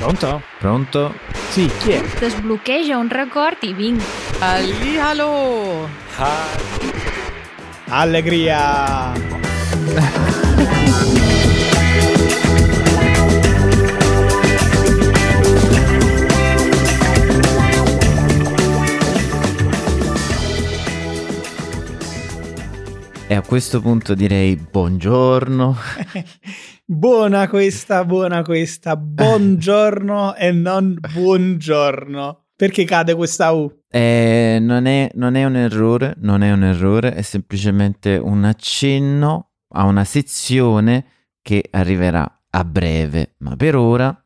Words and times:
Pronto? 0.00 0.40
Pronto? 0.58 1.14
Sì, 1.50 1.70
chi 1.78 1.90
è? 1.90 2.02
Desbloqueja 2.18 2.96
un 2.96 3.10
record 3.10 3.58
i 3.64 3.74
vinc. 3.74 4.02
Hallihallo! 4.38 5.86
Allegria! 7.88 9.12
E 23.26 23.34
a 23.34 23.42
questo 23.42 23.82
punto 23.82 24.14
direi 24.14 24.56
buongiorno. 24.56 25.76
buona 26.92 27.48
questa, 27.48 28.04
buona 28.04 28.42
questa. 28.42 28.96
Buongiorno 28.96 30.34
e 30.34 30.50
non 30.50 30.98
buongiorno. 31.12 32.46
Perché 32.56 32.84
cade 32.84 33.14
questa 33.14 33.52
U? 33.52 33.70
Eh, 33.88 34.58
non, 34.60 34.86
è, 34.86 35.08
non 35.14 35.36
è 35.36 35.44
un 35.44 35.54
errore, 35.54 36.14
non 36.18 36.42
è 36.42 36.50
un 36.50 36.64
errore, 36.64 37.14
è 37.14 37.22
semplicemente 37.22 38.16
un 38.16 38.44
accenno 38.44 39.52
a 39.68 39.84
una 39.84 40.04
sezione 40.04 41.04
che 41.40 41.64
arriverà 41.70 42.40
a 42.50 42.64
breve, 42.64 43.34
ma 43.38 43.54
per 43.54 43.76
ora 43.76 44.24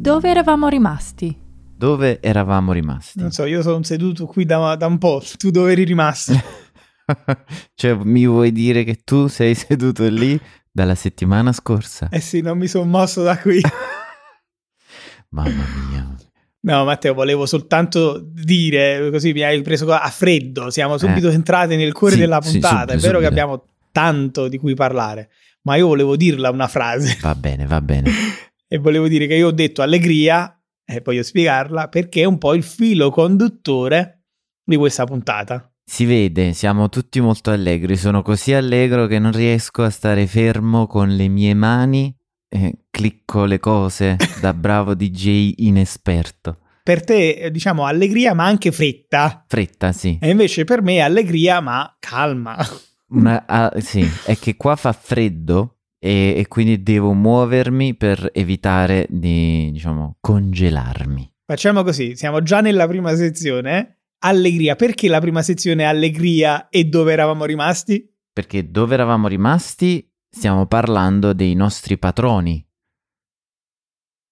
Dove 0.00 0.28
eravamo 0.30 0.68
rimasti? 0.68 1.46
dove 1.78 2.20
eravamo 2.20 2.72
rimasti? 2.72 3.20
Non 3.20 3.30
so, 3.30 3.44
io 3.44 3.62
sono 3.62 3.84
seduto 3.84 4.26
qui 4.26 4.44
da, 4.44 4.74
da 4.74 4.86
un 4.86 4.98
po'. 4.98 5.22
Tu 5.36 5.50
dove 5.50 5.70
eri 5.70 5.84
rimasto? 5.84 6.32
cioè, 7.74 7.94
mi 8.02 8.26
vuoi 8.26 8.52
dire 8.52 8.84
che 8.84 9.00
tu 9.04 9.26
sei 9.28 9.54
seduto 9.54 10.06
lì 10.08 10.38
dalla 10.70 10.94
settimana 10.94 11.52
scorsa? 11.52 12.08
Eh 12.10 12.20
sì, 12.20 12.40
non 12.40 12.58
mi 12.58 12.66
sono 12.66 12.84
mosso 12.84 13.22
da 13.22 13.38
qui. 13.38 13.60
Mamma 15.30 15.64
mia. 15.90 16.14
No, 16.60 16.84
Matteo, 16.84 17.14
volevo 17.14 17.46
soltanto 17.46 18.20
dire, 18.22 19.10
così 19.10 19.32
mi 19.32 19.42
hai 19.42 19.62
preso 19.62 19.90
a 19.92 20.08
freddo, 20.10 20.70
siamo 20.70 20.98
subito 20.98 21.28
Eh. 21.30 21.34
entrati 21.34 21.76
nel 21.76 21.92
cuore 21.92 22.14
Sì, 22.14 22.20
della 22.20 22.40
sì, 22.42 22.52
puntata, 22.52 22.92
subito, 22.92 22.92
è 22.92 22.98
vero 22.98 23.18
che 23.18 23.24
subito. 23.26 23.28
abbiamo 23.42 23.64
tanto 23.92 24.48
di 24.48 24.58
cui 24.58 24.74
parlare, 24.74 25.30
ma 25.62 25.76
io 25.76 25.86
volevo 25.86 26.16
dirla 26.16 26.50
una 26.50 26.66
frase 26.66 27.16
Va 27.20 27.34
bene, 27.34 27.66
va 27.66 27.80
bene. 27.80 28.10
e 28.66 28.78
volevo 28.78 29.06
dire 29.08 29.26
che 29.26 29.34
io 29.34 29.48
ho 29.48 29.52
detto 29.52 29.82
allegria, 29.82 30.52
e 30.84 31.00
voglio 31.04 31.22
spiegarla, 31.22 31.88
perché 31.88 32.22
è 32.22 32.24
un 32.24 32.38
po' 32.38 32.54
il 32.54 32.62
filo 32.64 33.10
conduttore 33.10 34.24
di 34.64 34.76
questa 34.76 35.04
puntata. 35.04 35.70
Si 35.90 36.04
vede, 36.04 36.52
siamo 36.52 36.90
tutti 36.90 37.18
molto 37.18 37.50
allegri. 37.50 37.96
Sono 37.96 38.20
così 38.20 38.52
allegro 38.52 39.06
che 39.06 39.18
non 39.18 39.32
riesco 39.32 39.82
a 39.82 39.88
stare 39.88 40.26
fermo 40.26 40.86
con 40.86 41.16
le 41.16 41.28
mie 41.28 41.54
mani 41.54 42.14
e 42.46 42.80
clicco 42.90 43.46
le 43.46 43.58
cose 43.58 44.16
da 44.38 44.52
bravo 44.52 44.94
DJ 44.94 45.54
inesperto. 45.56 46.58
Per 46.82 47.02
te, 47.02 47.30
eh, 47.30 47.50
diciamo, 47.50 47.86
allegria 47.86 48.34
ma 48.34 48.44
anche 48.44 48.70
fretta, 48.70 49.46
Fretta, 49.48 49.92
sì. 49.92 50.18
e 50.20 50.28
invece 50.28 50.64
per 50.64 50.82
me 50.82 51.00
allegria 51.00 51.60
ma 51.60 51.96
calma. 51.98 52.54
Una- 53.08 53.46
ah, 53.46 53.72
sì, 53.80 54.06
è 54.26 54.36
che 54.36 54.56
qua 54.56 54.76
fa 54.76 54.92
freddo 54.92 55.78
e, 55.98 56.34
e 56.36 56.46
quindi 56.48 56.82
devo 56.82 57.14
muovermi 57.14 57.96
per 57.96 58.30
evitare 58.34 59.06
di, 59.08 59.70
diciamo, 59.72 60.18
congelarmi. 60.20 61.32
Facciamo 61.46 61.82
così, 61.82 62.14
siamo 62.14 62.42
già 62.42 62.60
nella 62.60 62.86
prima 62.86 63.16
sezione. 63.16 63.97
Eh? 64.20 64.28
Allegria, 64.28 64.76
perché 64.76 65.08
la 65.08 65.20
prima 65.20 65.42
sezione 65.42 65.82
è 65.82 65.86
allegria 65.86 66.68
e 66.68 66.84
dove 66.84 67.12
eravamo 67.12 67.44
rimasti? 67.44 68.08
Perché 68.32 68.70
dove 68.70 68.94
eravamo 68.94 69.28
rimasti 69.28 70.08
stiamo 70.30 70.66
parlando 70.66 71.32
dei 71.32 71.54
nostri 71.54 71.98
patroni, 71.98 72.64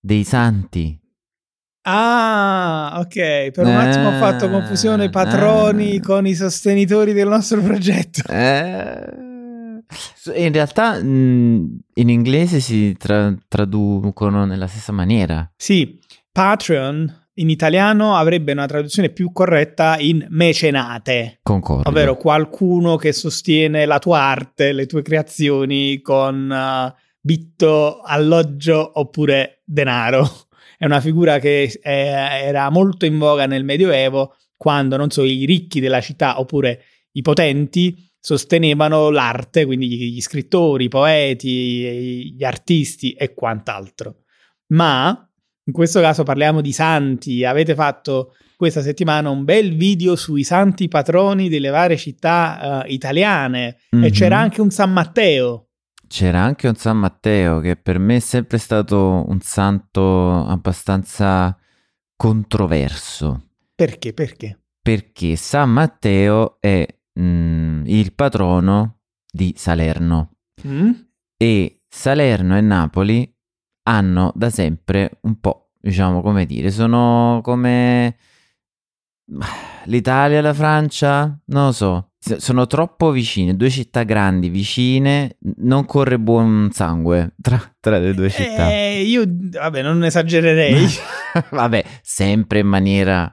dei 0.00 0.24
santi. 0.24 1.00
Ah, 1.88 2.96
ok, 2.98 3.50
per 3.52 3.64
un 3.64 3.76
attimo 3.76 4.08
ho 4.08 4.18
fatto 4.18 4.50
confusione 4.50 5.04
Ah, 5.04 5.10
patroni 5.10 5.96
ah. 5.96 6.00
con 6.00 6.26
i 6.26 6.34
sostenitori 6.34 7.12
del 7.12 7.28
nostro 7.28 7.60
progetto. 7.62 8.22
Eh, 8.28 9.14
in 10.34 10.52
realtà 10.52 11.00
mh, 11.00 11.78
in 11.94 12.08
inglese 12.08 12.58
si 12.58 12.96
tra- 12.96 13.32
traducono 13.46 14.44
nella 14.44 14.66
stessa 14.66 14.90
maniera. 14.90 15.48
Sì, 15.56 16.00
Patreon 16.32 17.25
in 17.38 17.50
italiano 17.50 18.16
avrebbe 18.16 18.52
una 18.52 18.66
traduzione 18.66 19.10
più 19.10 19.32
corretta 19.32 19.98
in 19.98 20.26
mecenate, 20.30 21.40
Concordo. 21.42 21.88
ovvero 21.88 22.16
qualcuno 22.16 22.96
che 22.96 23.12
sostiene 23.12 23.84
la 23.84 23.98
tua 23.98 24.20
arte, 24.20 24.72
le 24.72 24.86
tue 24.86 25.02
creazioni 25.02 26.00
con 26.00 26.50
eh, 26.50 26.94
bitto, 27.20 28.00
alloggio 28.00 28.98
oppure 28.98 29.62
denaro. 29.64 30.28
È 30.78 30.84
una 30.84 31.00
figura 31.00 31.38
che 31.38 31.78
eh, 31.82 31.90
era 31.90 32.68
molto 32.70 33.06
in 33.06 33.18
voga 33.18 33.46
nel 33.46 33.64
Medioevo 33.64 34.36
quando, 34.56 34.96
non 34.96 35.10
so, 35.10 35.22
i 35.22 35.44
ricchi 35.44 35.80
della 35.80 36.00
città 36.00 36.38
oppure 36.38 36.82
i 37.12 37.22
potenti 37.22 38.10
sostenevano 38.18 39.10
l'arte, 39.10 39.64
quindi 39.64 39.88
gli 39.88 40.20
scrittori, 40.20 40.84
i 40.84 40.88
poeti, 40.88 42.34
gli 42.34 42.44
artisti 42.44 43.12
e 43.12 43.34
quant'altro. 43.34 44.22
Ma 44.68 45.25
in 45.66 45.72
questo 45.72 46.00
caso 46.00 46.22
parliamo 46.22 46.60
di 46.60 46.72
santi. 46.72 47.44
Avete 47.44 47.74
fatto 47.74 48.34
questa 48.56 48.80
settimana 48.82 49.28
un 49.30 49.44
bel 49.44 49.76
video 49.76 50.16
sui 50.16 50.42
santi 50.42 50.88
patroni 50.88 51.48
delle 51.48 51.68
varie 51.68 51.96
città 51.96 52.84
eh, 52.84 52.92
italiane 52.92 53.76
e 53.90 53.96
Mhm. 53.96 54.10
c'era 54.10 54.38
anche 54.38 54.60
un 54.60 54.70
San 54.70 54.92
Matteo. 54.92 55.68
C'era 56.08 56.40
anche 56.40 56.68
un 56.68 56.76
San 56.76 56.98
Matteo 56.98 57.60
che 57.60 57.76
per 57.76 57.98
me 57.98 58.16
è 58.16 58.20
sempre 58.20 58.58
stato 58.58 59.24
un 59.26 59.40
santo 59.40 60.46
abbastanza 60.46 61.56
controverso. 62.16 63.48
Perché? 63.74 64.12
Perché? 64.12 64.58
Perché 64.80 65.36
San 65.36 65.70
Matteo 65.70 66.58
è 66.60 66.86
mm, 67.20 67.84
il 67.86 68.12
patrono 68.14 69.00
di 69.30 69.54
Salerno. 69.56 70.30
Mm? 70.66 70.90
e 71.38 71.82
Salerno 71.86 72.56
e 72.56 72.62
Napoli 72.62 73.30
hanno 73.88 74.32
da 74.34 74.50
sempre 74.50 75.18
un 75.22 75.38
po', 75.40 75.70
diciamo 75.80 76.20
come 76.22 76.44
dire, 76.46 76.70
sono 76.70 77.40
come 77.42 78.16
l'Italia 79.84 80.38
e 80.38 80.40
la 80.40 80.54
Francia, 80.54 81.38
non 81.46 81.66
lo 81.66 81.72
so, 81.72 82.10
sono 82.18 82.66
troppo 82.66 83.10
vicine, 83.10 83.56
due 83.56 83.70
città 83.70 84.02
grandi 84.02 84.48
vicine, 84.48 85.36
non 85.58 85.84
corre 85.84 86.18
buon 86.18 86.70
sangue 86.72 87.34
tra, 87.40 87.60
tra 87.80 87.98
le 87.98 88.14
due 88.14 88.30
città. 88.30 88.68
Eh, 88.68 89.02
io, 89.02 89.24
vabbè, 89.26 89.82
non 89.82 90.04
esagererei. 90.04 90.86
Vabbè, 91.50 91.84
sempre 92.00 92.60
in 92.60 92.66
maniera 92.66 93.30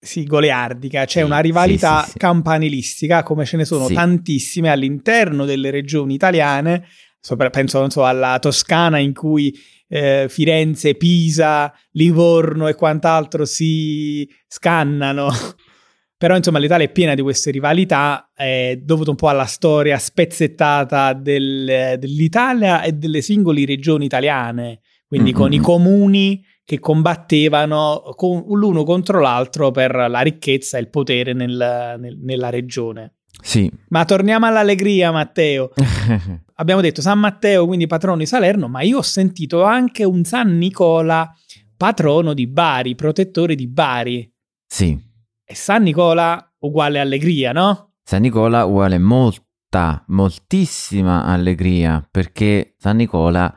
sì, 0.00 0.24
goliardica. 0.24 1.04
C'è 1.04 1.20
Sì, 1.20 1.24
una 1.26 1.40
rivalità 1.40 2.02
sì, 2.02 2.12
sì, 2.12 2.18
campanilistica, 2.18 3.22
come 3.22 3.44
ce 3.44 3.58
ne 3.58 3.66
sono 3.66 3.86
tantissime 3.90 4.70
all'interno 4.70 5.44
delle 5.44 5.70
regioni 5.70 6.14
italiane. 6.14 6.86
Sopra- 7.20 7.50
penso, 7.50 7.80
non 7.80 7.90
so, 7.90 8.04
alla 8.04 8.38
Toscana 8.38 8.98
in 8.98 9.12
cui 9.12 9.54
eh, 9.88 10.26
Firenze, 10.28 10.94
Pisa, 10.94 11.72
Livorno 11.92 12.68
e 12.68 12.74
quant'altro 12.74 13.44
si 13.44 14.28
scannano. 14.46 15.28
Però, 16.16 16.36
insomma, 16.36 16.58
l'Italia 16.58 16.86
è 16.86 16.92
piena 16.92 17.14
di 17.14 17.20
queste 17.22 17.50
rivalità, 17.50 18.30
è 18.34 18.78
dovuto 18.82 19.10
un 19.10 19.16
po' 19.16 19.28
alla 19.28 19.44
storia 19.44 19.98
spezzettata 19.98 21.12
del- 21.12 21.96
dell'Italia 21.98 22.82
e 22.82 22.92
delle 22.92 23.20
singole 23.20 23.64
regioni 23.66 24.06
italiane, 24.06 24.80
quindi 25.06 25.32
con 25.32 25.52
i 25.52 25.58
comuni 25.58 26.42
che 26.64 26.78
combattevano 26.78 28.02
con- 28.16 28.42
l'uno 28.48 28.84
contro 28.84 29.20
l'altro 29.20 29.70
per 29.70 29.94
la 30.08 30.20
ricchezza 30.20 30.78
e 30.78 30.80
il 30.80 30.88
potere 30.88 31.34
nel- 31.34 31.96
nel- 31.98 32.18
nella 32.22 32.48
regione. 32.48 33.16
Sì. 33.42 33.70
Ma 33.88 34.04
torniamo 34.06 34.46
all'allegria, 34.46 35.10
Matteo. 35.12 35.72
Abbiamo 36.56 36.80
detto 36.80 37.00
San 37.00 37.18
Matteo, 37.18 37.66
quindi 37.66 37.86
patrono 37.86 38.18
di 38.18 38.26
Salerno, 38.26 38.68
ma 38.68 38.82
io 38.82 38.98
ho 38.98 39.02
sentito 39.02 39.64
anche 39.64 40.04
un 40.04 40.24
San 40.24 40.56
Nicola, 40.56 41.32
patrono 41.76 42.32
di 42.32 42.46
Bari, 42.46 42.94
protettore 42.94 43.54
di 43.54 43.66
Bari. 43.66 44.32
sì. 44.66 45.12
E 45.46 45.54
San 45.54 45.82
Nicola 45.82 46.54
uguale 46.60 46.98
allegria, 46.98 47.52
no? 47.52 47.96
San 48.02 48.22
Nicola 48.22 48.64
vuole 48.64 48.98
molta, 48.98 50.02
moltissima 50.06 51.24
allegria 51.26 52.06
perché 52.10 52.74
San 52.78 52.96
Nicola 52.96 53.54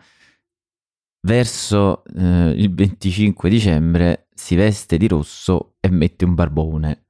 verso 1.25 2.03
eh, 2.05 2.49
il 2.57 2.73
25 2.73 3.49
dicembre 3.49 4.27
si 4.33 4.55
veste 4.55 4.97
di 4.97 5.07
rosso 5.07 5.75
e 5.79 5.89
mette 5.89 6.25
un 6.25 6.33
barbone. 6.33 7.05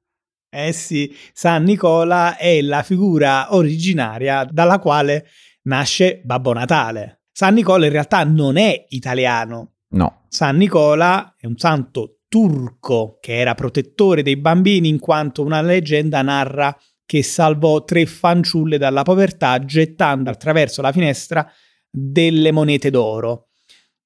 Eh 0.48 0.72
sì, 0.72 1.12
San 1.32 1.64
Nicola 1.64 2.36
è 2.36 2.60
la 2.62 2.82
figura 2.84 3.54
originaria 3.54 4.44
dalla 4.44 4.78
quale 4.78 5.26
nasce 5.68 6.20
Babbo 6.24 6.52
Natale. 6.52 7.22
San 7.30 7.54
Nicola 7.54 7.86
in 7.86 7.92
realtà 7.92 8.24
non 8.24 8.56
è 8.56 8.86
italiano. 8.88 9.74
No, 9.90 10.24
San 10.28 10.56
Nicola 10.56 11.34
è 11.38 11.46
un 11.46 11.56
santo 11.56 12.20
turco 12.28 13.18
che 13.20 13.38
era 13.38 13.54
protettore 13.54 14.22
dei 14.22 14.36
bambini 14.36 14.88
in 14.88 14.98
quanto 14.98 15.42
una 15.42 15.62
leggenda 15.62 16.20
narra 16.22 16.76
che 17.06 17.22
salvò 17.22 17.84
tre 17.84 18.04
fanciulle 18.04 18.76
dalla 18.76 19.02
povertà 19.02 19.64
gettando 19.64 20.28
attraverso 20.28 20.82
la 20.82 20.92
finestra 20.92 21.50
delle 21.90 22.52
monete 22.52 22.90
d'oro. 22.90 23.48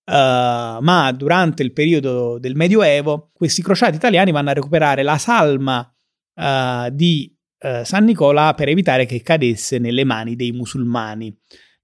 Uh, 0.04 0.78
ma 0.80 1.12
durante 1.16 1.62
il 1.62 1.72
periodo 1.72 2.38
del 2.38 2.56
Medioevo 2.56 3.30
questi 3.32 3.62
crociati 3.62 3.96
italiani 3.96 4.32
vanno 4.32 4.50
a 4.50 4.52
recuperare 4.52 5.02
la 5.04 5.16
salma 5.16 5.80
uh, 6.34 6.90
di 6.90 7.32
uh, 7.62 7.84
San 7.84 8.04
Nicola 8.04 8.54
per 8.54 8.68
evitare 8.68 9.06
che 9.06 9.22
cadesse 9.22 9.78
nelle 9.78 10.04
mani 10.04 10.36
dei 10.36 10.52
musulmani. 10.52 11.34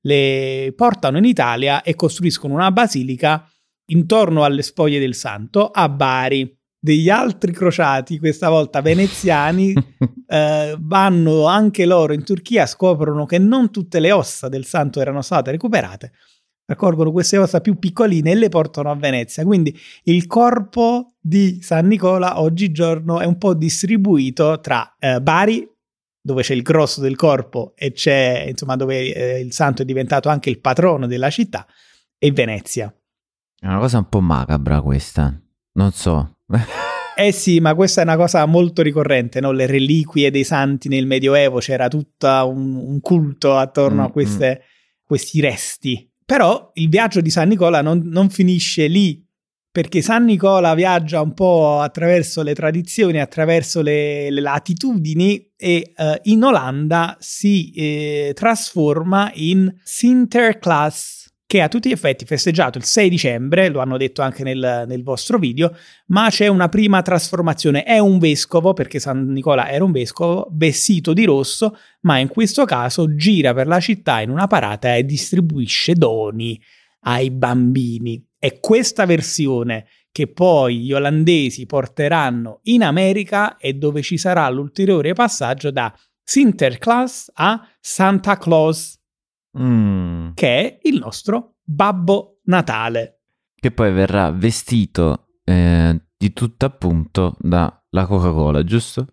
Le 0.01 0.73
portano 0.77 1.19
in 1.19 1.25
Italia 1.25 1.83
e 1.83 1.95
costruiscono 1.95 2.55
una 2.55 2.71
basilica 2.71 3.49
intorno 3.87 4.45
alle 4.45 4.63
spoglie 4.63 4.99
del 4.99 5.15
santo 5.15 5.69
a 5.69 5.89
Bari. 5.89 6.57
Degli 6.81 7.11
altri 7.11 7.53
crociati, 7.53 8.21
questa 8.21 8.49
volta 8.49 8.81
veneziani, 8.81 9.75
eh, 10.29 10.77
vanno 10.79 11.47
anche 11.47 11.85
loro 11.85 12.13
in 12.13 12.23
Turchia, 12.23 12.67
scoprono 12.67 13.27
che 13.27 13.39
non 13.39 13.73
tutte 13.73 13.99
le 13.99 14.13
ossa 14.13 14.49
del 14.49 14.65
santo 14.65 15.01
erano 15.01 15.21
state 15.21 15.51
recuperate, 15.51 16.13
raccolgono 16.69 17.12
queste 17.12 17.38
ossa 17.38 17.61
più 17.61 17.79
piccoline 17.79 18.31
e 18.31 18.35
le 18.35 18.49
portano 18.50 18.91
a 18.91 18.94
Venezia. 18.94 19.44
Quindi 19.44 19.76
il 20.05 20.26
corpo 20.26 21.15
di 21.19 21.61
San 21.62 21.87
Nicola 21.87 22.41
oggigiorno 22.41 23.20
è 23.20 23.25
un 23.25 23.38
po' 23.38 23.55
distribuito 23.55 24.61
tra 24.61 24.97
eh, 24.99 25.20
Bari, 25.20 25.67
dove 26.20 26.43
c'è 26.43 26.53
il 26.53 26.62
grosso 26.62 27.00
del 27.00 27.17
corpo 27.17 27.73
e 27.75 27.93
c'è, 27.93 28.44
insomma, 28.49 28.76
dove 28.76 29.15
eh, 29.15 29.41
il 29.41 29.53
santo 29.53 29.81
è 29.81 29.85
diventato 29.87 30.29
anche 30.29 30.50
il 30.50 30.61
patrono 30.61 31.06
della 31.06 31.31
città, 31.31 31.67
e 32.19 32.31
Venezia. 32.32 32.94
È 33.59 33.67
una 33.67 33.79
cosa 33.79 33.99
un 33.99 34.09
po' 34.11 34.20
macabra 34.20 34.82
questa. 34.82 35.41
Non 35.73 35.93
so. 35.93 36.37
eh 37.17 37.32
sì, 37.32 37.61
ma 37.61 37.75
questa 37.75 38.03
è 38.03 38.05
una 38.05 38.17
cosa 38.17 38.44
molto 38.44 38.82
ricorrente, 38.82 39.41
no? 39.41 39.53
Le 39.53 39.65
reliquie 39.65 40.31
dei 40.31 40.44
santi 40.44 40.88
nel 40.88 41.06
Medioevo, 41.06 41.61
c'era 41.61 41.88
tutto 41.88 42.29
un, 42.29 42.75
un, 42.75 43.00
culto 43.00 43.56
attorno 43.56 44.03
mm, 44.03 44.05
a 44.05 44.11
queste, 44.11 44.61
mm. 44.61 45.05
questi 45.06 45.41
resti. 45.41 46.07
Però 46.29 46.73
il 46.75 46.91
viaggio 46.91 47.23
di 47.23 47.31
San 47.31 47.49
Nicola 47.49 47.81
non, 47.81 48.03
non 48.05 48.29
finisce 48.29 48.87
lì, 48.87 49.27
perché 49.73 50.03
San 50.03 50.27
Nicola 50.27 50.75
viaggia 50.75 51.23
un 51.23 51.33
po' 51.33 51.81
attraverso 51.81 52.43
le 52.43 52.55
tradizioni, 52.55 53.19
attraverso 53.19 53.81
le, 53.81 54.29
le 54.29 54.43
latitudini 54.43 55.53
e 55.57 55.95
uh, 55.97 56.13
in 56.25 56.43
Olanda 56.43 57.17
si 57.19 57.71
eh, 57.71 58.33
trasforma 58.35 59.31
in 59.37 59.75
Sinterklaas 59.83 61.18
che 61.49 61.62
a 61.62 61.69
tutti 61.69 61.89
gli 61.89 61.93
effetti 61.93 62.27
festeggiato 62.27 62.77
il 62.77 62.85
6 62.85 63.09
dicembre, 63.09 63.71
lo 63.71 63.81
hanno 63.81 63.97
detto 63.97 64.21
anche 64.21 64.43
nel, 64.43 64.85
nel, 64.87 65.03
vostro 65.03 65.39
video, 65.39 65.75
ma 66.09 66.29
c'è 66.29 66.47
una 66.47 66.69
prima 66.69 67.00
trasformazione. 67.00 67.85
È 67.85 67.99
un 67.99 68.19
vescovo, 68.19 68.75
perché 68.75 68.99
San 68.99 69.29
Nicola 69.29 69.71
era 69.71 69.83
un 69.83 69.91
vescovo, 69.91 70.47
vestito 70.53 71.15
di 71.15 71.25
rosso, 71.25 71.79
ma 72.03 72.19
in 72.19 72.29
questo 72.29 72.67
caso 72.67 73.15
gira 73.15 73.55
per 73.55 73.67
la 73.67 73.81
città 73.81 74.21
in 74.21 74.29
una 74.29 74.47
parata 74.47 74.95
e 74.95 75.06
distribuisce 75.06 75.95
doni 75.95 76.61
ai 77.05 77.31
bambini. 77.31 78.23
È 78.39 78.61
questa 78.61 79.06
versione 79.06 79.87
che 80.12 80.27
poi 80.27 80.81
gli 80.81 80.93
olandesi 80.93 81.65
porteranno 81.65 82.61
in 82.65 82.83
America 82.83 83.56
e 83.56 83.73
dove 83.73 84.03
ci 84.03 84.19
sarà 84.19 84.47
l'ulteriore 84.51 85.15
passaggio 85.15 85.71
da 85.71 85.91
Sinterklaas 86.23 87.31
a 87.37 87.67
Santa 87.81 88.37
Claus 88.37 88.98
mm. 89.56 90.31
che 90.35 90.49
è 90.49 90.79
il 90.83 90.99
nostro 90.99 91.56
Babbo 91.62 92.41
Natale. 92.45 93.21
Che 93.55 93.71
poi 93.71 93.93
verrà 93.93 94.31
vestito 94.31 95.29
eh, 95.45 96.00
di 96.17 96.33
tutto 96.33 96.67
appunto 96.67 97.37
dalla 97.39 98.06
Coca-Cola, 98.06 98.65
giusto? 98.65 99.06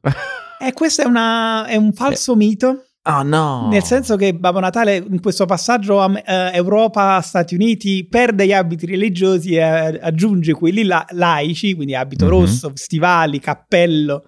E 0.60 0.68
eh, 0.68 0.74
questo 0.74 1.04
è, 1.04 1.06
una, 1.06 1.66
è 1.66 1.76
un 1.76 1.94
falso 1.94 2.34
eh. 2.34 2.38
mito. 2.38 2.86
Oh 3.08 3.22
no! 3.22 3.68
Nel 3.70 3.84
senso 3.84 4.16
che 4.16 4.34
Babbo 4.34 4.60
Natale 4.60 4.96
in 4.96 5.22
questo 5.22 5.46
passaggio 5.46 6.04
eh, 6.16 6.50
Europa, 6.54 7.22
Stati 7.22 7.54
Uniti 7.54 8.08
perde 8.08 8.48
gli 8.48 8.52
abiti 8.52 8.88
religiosi 8.88 9.54
e 9.54 9.62
aggiunge 9.62 10.54
quelli 10.54 10.84
la- 10.84 11.06
laici, 11.12 11.76
quindi 11.76 11.94
abito 11.94 12.26
mm-hmm. 12.26 12.34
rosso, 12.34 12.72
stivali, 12.74 13.40
cappello. 13.40 14.24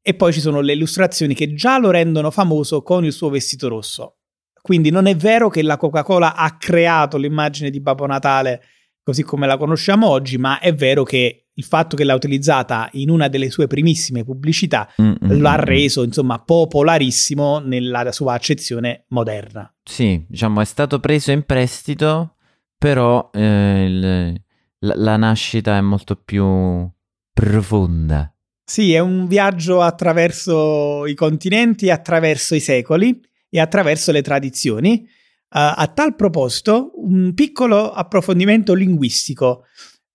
E 0.00 0.14
poi 0.14 0.32
ci 0.32 0.40
sono 0.40 0.60
le 0.60 0.72
illustrazioni 0.72 1.34
che 1.34 1.54
già 1.54 1.78
lo 1.78 1.90
rendono 1.90 2.30
famoso 2.30 2.82
con 2.82 3.04
il 3.04 3.12
suo 3.12 3.28
vestito 3.28 3.68
rosso. 3.68 4.18
Quindi 4.62 4.90
non 4.90 5.06
è 5.06 5.16
vero 5.16 5.48
che 5.48 5.60
la 5.62 5.76
Coca-Cola 5.76 6.36
ha 6.36 6.56
creato 6.56 7.18
l'immagine 7.18 7.68
di 7.68 7.80
Babbo 7.80 8.06
Natale 8.06 8.62
così 9.02 9.24
come 9.24 9.48
la 9.48 9.56
conosciamo 9.56 10.08
oggi, 10.08 10.38
ma 10.38 10.60
è 10.60 10.72
vero 10.72 11.02
che 11.02 11.48
il 11.52 11.64
fatto 11.64 11.96
che 11.96 12.04
l'ha 12.04 12.14
utilizzata 12.14 12.88
in 12.92 13.10
una 13.10 13.28
delle 13.28 13.50
sue 13.50 13.66
primissime 13.66 14.24
pubblicità 14.24 14.88
Mm-mm. 15.02 15.40
l'ha 15.40 15.56
reso 15.56 16.02
insomma 16.02 16.38
popolarissimo 16.38 17.58
nella 17.58 18.10
sua 18.12 18.34
accezione 18.34 19.04
moderna. 19.08 19.70
Sì, 19.82 20.24
diciamo 20.28 20.60
è 20.60 20.64
stato 20.64 21.00
preso 21.00 21.32
in 21.32 21.42
prestito, 21.42 22.36
però 22.78 23.30
eh, 23.34 23.84
il, 23.84 24.42
la, 24.78 24.94
la 24.96 25.16
nascita 25.16 25.76
è 25.76 25.80
molto 25.80 26.14
più 26.16 26.88
profonda. 27.32 28.32
Sì, 28.64 28.94
è 28.94 29.00
un 29.00 29.26
viaggio 29.26 29.82
attraverso 29.82 31.04
i 31.06 31.14
continenti, 31.14 31.90
attraverso 31.90 32.54
i 32.54 32.60
secoli 32.60 33.20
e 33.54 33.60
attraverso 33.60 34.12
le 34.12 34.22
tradizioni. 34.22 35.04
Uh, 35.04 35.76
a 35.76 35.92
tal 35.94 36.16
proposito, 36.16 36.92
un 36.94 37.34
piccolo 37.34 37.92
approfondimento 37.92 38.72
linguistico. 38.72 39.64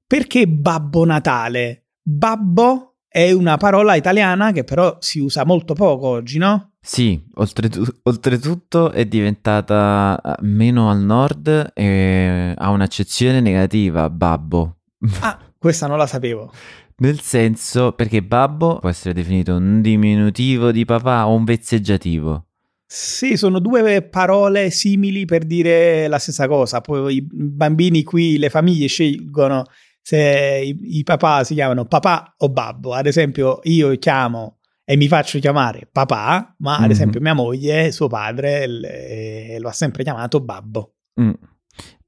Perché 0.08 0.48
Babbo 0.48 1.06
Natale? 1.06 1.90
Babbo 2.02 2.96
è 3.08 3.32
una 3.32 3.58
parola 3.58 3.94
italiana 3.94 4.52
che 4.52 4.64
però 4.64 4.98
si 5.00 5.20
usa 5.20 5.46
molto 5.46 5.76
poco 5.76 6.08
oggi, 6.08 6.40
no? 6.40 6.72
Sì, 6.82 7.24
oltretu- 7.36 8.00
oltretutto 8.04 8.92
è 8.92 9.06
diventata 9.06 10.20
eh, 10.20 10.36
meno 10.42 10.90
al 10.90 11.02
nord 11.02 11.72
e 11.76 12.54
ha 12.58 12.70
un'accezione 12.72 13.40
negativa, 13.40 14.10
babbo. 14.10 14.78
Ah, 15.22 15.38
questa 15.60 15.86
non 15.86 16.00
la 16.00 16.08
sapevo. 16.08 16.52
Nel 17.00 17.20
senso, 17.20 17.92
perché 17.92 18.24
babbo 18.24 18.80
può 18.80 18.90
essere 18.90 19.14
definito 19.14 19.56
un 19.56 19.82
diminutivo 19.82 20.72
di 20.72 20.84
papà 20.86 21.28
o 21.28 21.36
un 21.36 21.44
vezzeggiativo. 21.44 22.47
Sì, 22.90 23.36
sono 23.36 23.60
due 23.60 24.02
parole 24.02 24.70
simili 24.70 25.26
per 25.26 25.44
dire 25.44 26.08
la 26.08 26.20
stessa 26.20 26.48
cosa. 26.48 26.80
Poi 26.80 27.16
i 27.16 27.28
bambini 27.30 28.04
qui, 28.04 28.38
le 28.38 28.50
famiglie 28.50 28.88
scelgono 28.88 29.66
se 30.02 30.62
i, 30.64 31.00
i 31.00 31.04
papà 31.04 31.44
si 31.44 31.54
chiamano 31.54 31.84
papà 31.84 32.36
o 32.38 32.50
babbo. 32.50 32.94
Ad 32.94 33.06
esempio, 33.08 33.60
io 33.64 33.94
chiamo 33.98 34.60
e 34.86 34.96
mi 34.96 35.10
faccio 35.10 35.38
chiamare 35.40 35.90
papà, 35.92 36.56
ma 36.60 36.76
ad 36.76 36.82
mm-hmm. 36.84 36.92
esempio 36.92 37.20
mia 37.20 37.34
moglie, 37.34 37.92
suo 37.92 38.08
padre, 38.08 38.68
le, 38.68 39.60
lo 39.60 39.68
ha 39.68 39.74
sempre 39.74 40.04
chiamato 40.04 40.40
babbo. 40.40 40.94
Mm. 41.20 41.32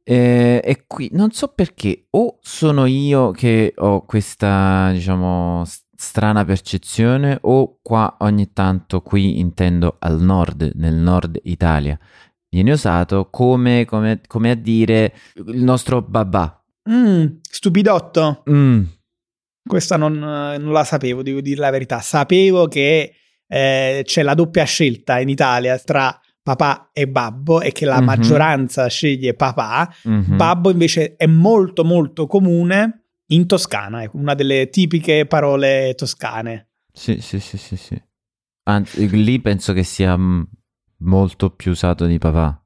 Eh, 0.01 0.62
e 0.63 0.84
qui 0.88 1.10
non 1.12 1.32
so 1.32 1.50
perché, 1.50 2.06
o 2.12 2.39
sono 2.42 2.86
io 2.86 3.32
che 3.32 3.74
ho 3.75 4.06
questa, 4.06 4.92
diciamo, 4.94 5.65
strana 6.00 6.46
percezione 6.46 7.38
o 7.41 7.79
qua 7.82 8.15
ogni 8.20 8.53
tanto 8.53 9.01
qui 9.01 9.39
intendo 9.39 9.98
al 10.00 10.22
nord, 10.22 10.72
nel 10.75 10.96
nord 10.96 11.38
Italia, 11.44 12.00
viene 12.50 12.72
usato 12.72 13.29
come, 13.29 13.84
come, 13.84 14.22
come 14.25 14.51
a 14.51 14.56
dire 14.56 15.13
il 15.36 15.62
nostro 15.62 16.01
babà. 16.01 16.63
Mm, 16.89 17.25
stupidotto. 17.41 18.44
Mm. 18.50 18.84
Questa 19.62 19.98
non, 19.98 20.13
non, 20.13 20.72
la 20.72 20.86
sapevo, 20.86 21.22
devo 21.22 21.41
dire 21.41 21.60
la 21.60 21.70
verità. 21.70 22.00
Sapevo 22.00 22.70
che 22.70 23.13
eh, 23.46 24.01
c'è 24.06 24.24
la 24.24 24.34
doppia 24.36 24.63
scelta 24.63 25.20
in 25.20 25.27
Italia 25.27 25.77
tra 25.79 26.18
papà 26.41 26.91
e 26.94 27.10
babbo 27.10 27.60
e 27.60 27.74
che 27.74 27.84
la 27.84 27.98
mm-hmm. 27.98 28.06
maggioranza 28.06 28.88
sceglie 28.88 29.34
papà. 29.34 29.94
Mm-hmm. 30.08 30.38
Babbo 30.38 30.70
invece 30.70 31.18
è 31.18 31.25
molto 31.25 31.84
molto 31.84 32.25
comune 32.25 32.99
in 33.31 33.45
Toscana, 33.48 34.01
è 34.01 34.09
una 34.13 34.33
delle 34.33 34.69
tipiche 34.69 35.25
parole 35.25 35.93
toscane. 35.95 36.69
Sì, 36.91 37.19
sì, 37.21 37.39
sì, 37.39 37.57
sì, 37.57 37.75
sì. 37.75 38.01
Anzi, 38.63 39.09
lì 39.09 39.39
penso 39.39 39.74
che 39.74 39.83
sia 39.83 40.17
molto 40.98 41.50
più 41.50 41.71
usato 41.71 42.05
di 42.05 42.17
papà. 42.17 42.63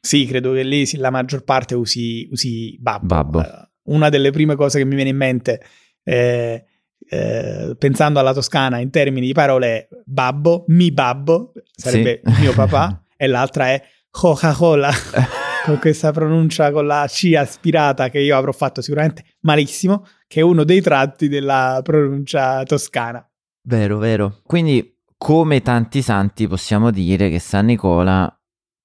Sì, 0.00 0.26
credo 0.26 0.52
che 0.52 0.62
lì 0.62 0.88
la 0.96 1.10
maggior 1.10 1.42
parte 1.44 1.74
usi, 1.74 2.28
usi 2.30 2.76
babbo. 2.78 3.06
babbo. 3.06 3.38
Uh, 3.40 3.94
una 3.94 4.08
delle 4.08 4.30
prime 4.30 4.54
cose 4.54 4.78
che 4.78 4.84
mi 4.84 4.94
viene 4.94 5.10
in 5.10 5.16
mente 5.16 5.62
eh, 6.02 6.64
eh, 7.08 7.74
pensando 7.78 8.18
alla 8.18 8.32
Toscana 8.32 8.78
in 8.78 8.90
termini 8.90 9.26
di 9.26 9.32
parole 9.32 9.66
è 9.66 9.88
babbo, 10.04 10.64
mi 10.68 10.92
babbo, 10.92 11.52
sarebbe 11.72 12.20
sì. 12.24 12.40
mio 12.40 12.52
papà, 12.52 13.04
e 13.16 13.26
l'altra 13.26 13.68
è 13.68 13.82
Coca-Cola. 14.10 14.90
con 15.66 15.80
questa 15.80 16.12
pronuncia 16.12 16.70
con 16.70 16.86
la 16.86 17.06
C 17.08 17.34
aspirata 17.36 18.08
che 18.08 18.20
io 18.20 18.36
avrò 18.36 18.52
fatto 18.52 18.80
sicuramente 18.80 19.24
malissimo, 19.40 20.06
che 20.28 20.38
è 20.38 20.42
uno 20.44 20.62
dei 20.62 20.80
tratti 20.80 21.26
della 21.26 21.80
pronuncia 21.82 22.62
toscana. 22.62 23.28
Vero, 23.66 23.98
vero. 23.98 24.42
Quindi, 24.44 24.96
come 25.18 25.62
tanti 25.62 26.02
santi, 26.02 26.46
possiamo 26.46 26.92
dire 26.92 27.28
che 27.28 27.40
San 27.40 27.66
Nicola 27.66 28.32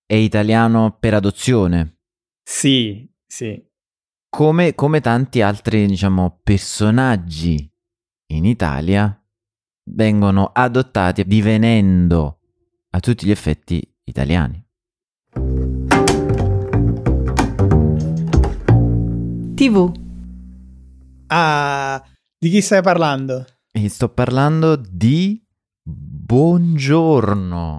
è 0.08 0.16
italiano 0.16 0.98
per 1.00 1.14
adozione. 1.14 2.00
Sì, 2.42 3.08
sì. 3.28 3.64
Come, 4.28 4.74
come 4.74 5.02
tanti 5.02 5.42
altri, 5.44 5.86
diciamo, 5.86 6.40
personaggi 6.42 7.72
in 8.32 8.46
Italia 8.46 9.16
vengono 9.92 10.50
adottati 10.52 11.26
divenendo 11.26 12.40
a 12.90 13.00
tutti 13.00 13.28
gli 13.28 13.32
effetti 13.32 13.88
italiani. 14.06 14.66
TV. 19.62 19.94
Ah, 21.28 22.04
di 22.36 22.50
chi 22.50 22.62
stai 22.62 22.82
parlando? 22.82 23.46
E 23.72 23.90
sto 23.90 24.10
parlando 24.10 24.76
di 24.76 25.40
buongiorno. 25.84 26.56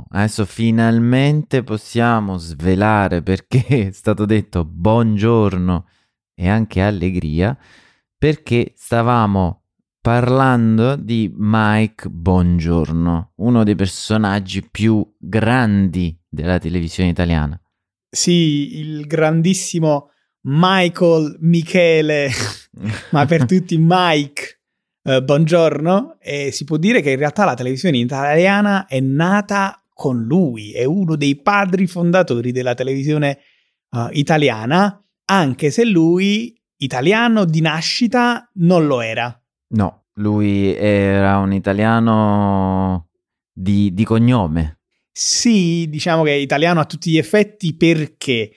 Adesso 0.08 0.44
finalmente 0.44 1.64
possiamo 1.64 2.36
svelare 2.36 3.24
perché 3.24 3.66
è 3.88 3.90
stato 3.90 4.26
detto 4.26 4.64
buongiorno 4.64 5.88
e 6.36 6.48
anche 6.48 6.80
allegria, 6.80 7.58
perché 8.16 8.74
stavamo 8.76 9.64
parlando 10.00 10.94
di 10.94 11.32
Mike 11.34 12.08
Bongiorno, 12.08 13.32
uno 13.38 13.64
dei 13.64 13.74
personaggi 13.74 14.64
più 14.70 15.04
grandi 15.18 16.16
della 16.28 16.60
televisione 16.60 17.10
italiana. 17.10 17.60
Sì, 18.08 18.78
il 18.78 19.04
grandissimo 19.08 20.10
Michael 20.42 21.36
Michele, 21.40 22.30
ma 23.10 23.26
per 23.26 23.46
tutti 23.46 23.76
Mike. 23.78 24.60
eh, 25.04 25.22
buongiorno, 25.22 26.16
e 26.20 26.50
si 26.52 26.64
può 26.64 26.76
dire 26.76 27.00
che 27.00 27.10
in 27.10 27.18
realtà 27.18 27.44
la 27.44 27.54
televisione 27.54 27.98
italiana 27.98 28.86
è 28.86 29.00
nata 29.00 29.84
con 29.92 30.22
lui, 30.22 30.72
è 30.72 30.84
uno 30.84 31.16
dei 31.16 31.36
padri 31.36 31.86
fondatori 31.86 32.50
della 32.50 32.74
televisione 32.74 33.38
eh, 33.90 34.08
italiana, 34.12 35.00
anche 35.26 35.70
se 35.70 35.84
lui, 35.84 36.56
italiano 36.78 37.44
di 37.44 37.60
nascita, 37.60 38.50
non 38.54 38.86
lo 38.86 39.00
era. 39.00 39.40
No, 39.74 40.06
lui 40.14 40.74
era 40.74 41.38
un 41.38 41.52
italiano 41.52 43.08
di, 43.52 43.92
di 43.94 44.04
cognome. 44.04 44.80
Sì, 45.10 45.86
diciamo 45.88 46.22
che 46.22 46.30
è 46.30 46.36
italiano 46.36 46.80
a 46.80 46.84
tutti 46.86 47.10
gli 47.10 47.18
effetti 47.18 47.76
perché? 47.76 48.50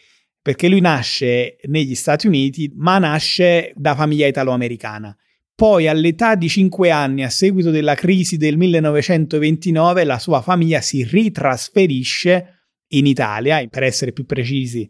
Perché 0.45 0.67
lui 0.69 0.79
nasce 0.79 1.57
negli 1.63 1.95
Stati 1.95 2.27
Uniti, 2.27 2.71
ma 2.75 2.99
nasce 2.99 3.73
da 3.75 3.95
famiglia 3.95 4.27
italo-americana. 4.27 5.17
Poi 5.55 5.87
all'età 5.87 6.35
di 6.35 6.47
5 6.47 6.91
anni, 6.91 7.23
a 7.23 7.31
seguito 7.31 7.71
della 7.71 7.95
crisi 7.95 8.37
del 8.37 8.55
1929, 8.55 10.03
la 10.03 10.19
sua 10.19 10.41
famiglia 10.43 10.81
si 10.81 11.03
ritrasferisce 11.03 12.67
in 12.89 13.07
Italia, 13.07 13.65
per 13.67 13.81
essere 13.81 14.11
più 14.11 14.27
precisi, 14.27 14.87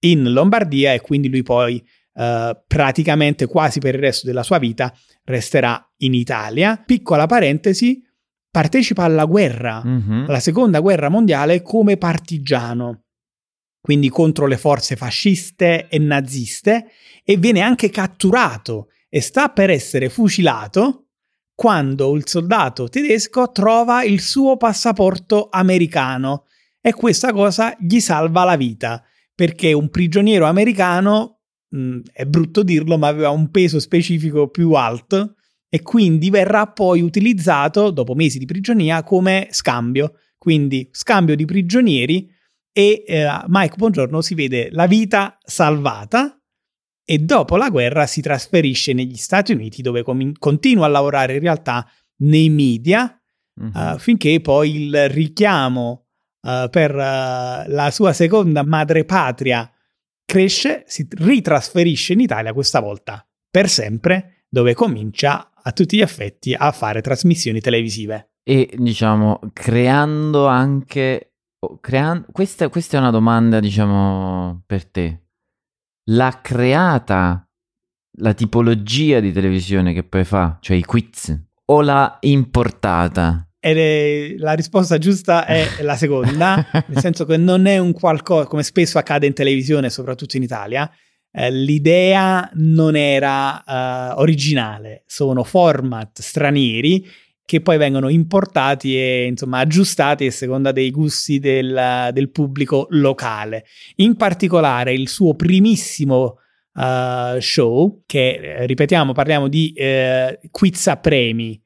in 0.00 0.32
Lombardia 0.32 0.92
e 0.92 1.00
quindi 1.00 1.28
lui 1.28 1.44
poi 1.44 1.80
eh, 2.14 2.60
praticamente 2.66 3.46
quasi 3.46 3.78
per 3.78 3.94
il 3.94 4.00
resto 4.00 4.26
della 4.26 4.42
sua 4.42 4.58
vita 4.58 4.92
resterà 5.22 5.80
in 5.98 6.14
Italia. 6.14 6.76
Piccola 6.84 7.26
parentesi, 7.26 8.02
partecipa 8.50 9.04
alla 9.04 9.26
guerra, 9.26 9.80
Mhm. 9.84 10.24
alla 10.26 10.40
seconda 10.40 10.80
guerra 10.80 11.08
mondiale 11.08 11.62
come 11.62 11.96
partigiano, 11.96 13.04
quindi 13.88 14.10
contro 14.10 14.46
le 14.46 14.58
forze 14.58 14.96
fasciste 14.96 15.88
e 15.88 15.98
naziste, 15.98 16.90
e 17.24 17.38
viene 17.38 17.62
anche 17.62 17.88
catturato 17.88 18.88
e 19.08 19.22
sta 19.22 19.48
per 19.48 19.70
essere 19.70 20.10
fucilato 20.10 21.06
quando 21.54 22.14
il 22.14 22.28
soldato 22.28 22.90
tedesco 22.90 23.50
trova 23.50 24.02
il 24.04 24.20
suo 24.20 24.58
passaporto 24.58 25.48
americano 25.50 26.44
e 26.82 26.92
questa 26.92 27.32
cosa 27.32 27.74
gli 27.80 27.98
salva 27.98 28.44
la 28.44 28.56
vita 28.56 29.02
perché 29.34 29.72
un 29.72 29.88
prigioniero 29.88 30.44
americano, 30.44 31.38
mh, 31.70 32.00
è 32.12 32.26
brutto 32.26 32.62
dirlo, 32.62 32.98
ma 32.98 33.08
aveva 33.08 33.30
un 33.30 33.48
peso 33.50 33.80
specifico 33.80 34.50
più 34.50 34.72
alto 34.72 35.36
e 35.66 35.80
quindi 35.80 36.28
verrà 36.28 36.66
poi 36.66 37.00
utilizzato 37.00 37.88
dopo 37.88 38.14
mesi 38.14 38.38
di 38.38 38.44
prigionia 38.44 39.02
come 39.02 39.48
scambio. 39.50 40.12
Quindi 40.36 40.90
scambio 40.92 41.34
di 41.34 41.46
prigionieri 41.46 42.36
e 42.78 43.02
eh, 43.04 43.26
Mike 43.48 43.74
Bongiorno 43.76 44.20
si 44.20 44.36
vede 44.36 44.68
la 44.70 44.86
vita 44.86 45.36
salvata 45.44 46.40
e 47.04 47.18
dopo 47.18 47.56
la 47.56 47.70
guerra 47.70 48.06
si 48.06 48.20
trasferisce 48.20 48.92
negli 48.92 49.16
Stati 49.16 49.50
Uniti 49.50 49.82
dove 49.82 50.04
com- 50.04 50.32
continua 50.38 50.86
a 50.86 50.88
lavorare 50.88 51.34
in 51.34 51.40
realtà 51.40 51.84
nei 52.18 52.48
media 52.50 53.12
Mhm. 53.60 53.72
eh, 53.74 53.98
finché 53.98 54.40
poi 54.40 54.84
il 54.84 55.08
richiamo 55.08 56.06
eh, 56.46 56.68
per 56.70 56.92
eh, 56.92 57.64
la 57.66 57.90
sua 57.90 58.12
seconda 58.12 58.64
madrepatria 58.64 59.68
cresce, 60.24 60.84
si 60.86 61.08
ritrasferisce 61.10 62.12
in 62.12 62.20
Italia 62.20 62.52
questa 62.52 62.78
volta 62.78 63.26
per 63.50 63.68
sempre 63.68 64.44
dove 64.48 64.74
comincia 64.74 65.50
a 65.60 65.72
tutti 65.72 65.96
gli 65.96 66.00
effetti 66.00 66.54
a 66.54 66.70
fare 66.70 67.00
trasmissioni 67.00 67.60
televisive. 67.60 68.34
E 68.44 68.70
diciamo, 68.76 69.40
creando 69.52 70.46
anche... 70.46 71.32
o 71.60 71.78
crean- 71.80 72.26
questa, 72.30 72.68
questa 72.68 72.96
è 72.96 73.00
una 73.00 73.10
domanda, 73.10 73.60
diciamo, 73.60 74.62
per 74.66 74.84
te. 74.86 75.22
L'ha 76.10 76.40
creata 76.42 77.48
la 78.20 78.34
tipologia 78.34 79.20
di 79.20 79.32
televisione 79.32 79.92
che 79.92 80.04
poi 80.04 80.24
fa, 80.24 80.58
cioè 80.60 80.76
i 80.76 80.84
quiz, 80.84 81.36
o 81.66 81.80
l'ha 81.80 82.18
importata? 82.20 83.48
E 83.60 83.74
le- 83.74 84.38
la 84.38 84.52
risposta 84.52 84.98
giusta 84.98 85.44
è 85.44 85.82
la 85.82 85.96
seconda, 85.96 86.64
nel 86.86 86.98
senso 87.00 87.24
che 87.24 87.36
non 87.36 87.66
è 87.66 87.78
un 87.78 87.92
qualcosa, 87.92 88.46
come 88.46 88.62
spesso 88.62 88.98
accade 88.98 89.26
in 89.26 89.34
televisione, 89.34 89.90
soprattutto 89.90 90.36
in 90.36 90.44
Italia, 90.44 90.90
eh, 91.30 91.50
l'idea 91.50 92.48
non 92.54 92.96
era 92.96 93.62
eh, 93.62 94.14
originale, 94.16 95.02
sono 95.06 95.44
format 95.44 96.20
stranieri 96.20 97.06
che 97.48 97.62
poi 97.62 97.78
vengono 97.78 98.10
importati 98.10 98.94
e 98.94 99.24
insomma 99.24 99.60
aggiustati 99.60 100.26
a 100.26 100.30
seconda 100.30 100.70
dei 100.70 100.90
gusti 100.90 101.38
del, 101.38 102.10
del 102.12 102.30
pubblico 102.30 102.88
locale. 102.90 103.64
In 103.96 104.16
particolare 104.16 104.92
il 104.92 105.08
suo 105.08 105.34
primissimo 105.34 106.40
eh, 106.74 107.38
show, 107.40 108.02
che 108.04 108.32
eh, 108.34 108.66
ripetiamo 108.66 109.12
parliamo 109.12 109.48
di 109.48 109.72
eh, 109.72 110.40
quiz 110.50 110.88
a 110.88 110.98
premi, 110.98 111.58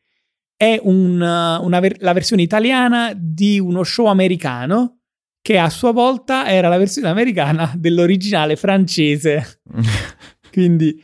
è 0.56 0.78
un, 0.80 1.20
uh, 1.20 1.64
una 1.64 1.80
ver- 1.80 2.00
la 2.00 2.12
versione 2.12 2.42
italiana 2.42 3.12
di 3.16 3.58
uno 3.58 3.82
show 3.82 4.06
americano 4.06 5.00
che 5.42 5.58
a 5.58 5.68
sua 5.68 5.90
volta 5.90 6.48
era 6.48 6.68
la 6.68 6.78
versione 6.78 7.08
americana 7.08 7.72
dell'originale 7.74 8.54
francese. 8.54 9.62
Quindi 10.52 10.94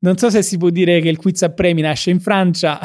non 0.00 0.18
so 0.18 0.28
se 0.28 0.42
si 0.42 0.58
può 0.58 0.68
dire 0.68 1.00
che 1.00 1.08
il 1.08 1.16
quiz 1.16 1.42
a 1.42 1.54
premi 1.54 1.80
nasce 1.80 2.10
in 2.10 2.20
Francia, 2.20 2.78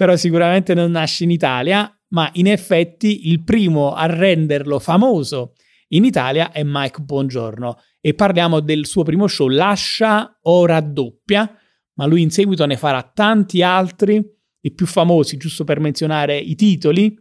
però 0.00 0.16
sicuramente 0.16 0.72
non 0.72 0.92
nasce 0.92 1.24
in 1.24 1.30
Italia, 1.30 1.94
ma 2.14 2.30
in 2.32 2.46
effetti 2.46 3.28
il 3.28 3.44
primo 3.44 3.92
a 3.92 4.06
renderlo 4.06 4.78
famoso 4.78 5.52
in 5.88 6.06
Italia 6.06 6.52
è 6.52 6.62
Mike 6.64 7.02
Bongiorno 7.02 7.78
e 8.00 8.14
parliamo 8.14 8.60
del 8.60 8.86
suo 8.86 9.02
primo 9.02 9.26
show 9.26 9.48
Lascia 9.48 10.38
o 10.40 10.64
raddoppia, 10.64 11.54
ma 11.96 12.06
lui 12.06 12.22
in 12.22 12.30
seguito 12.30 12.64
ne 12.64 12.78
farà 12.78 13.02
tanti 13.02 13.60
altri, 13.60 14.24
i 14.62 14.72
più 14.72 14.86
famosi, 14.86 15.36
giusto 15.36 15.64
per 15.64 15.80
menzionare 15.80 16.38
i 16.38 16.54
titoli, 16.54 17.14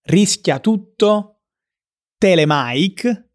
Rischia 0.00 0.58
tutto, 0.58 1.42
Telemike 2.16 3.32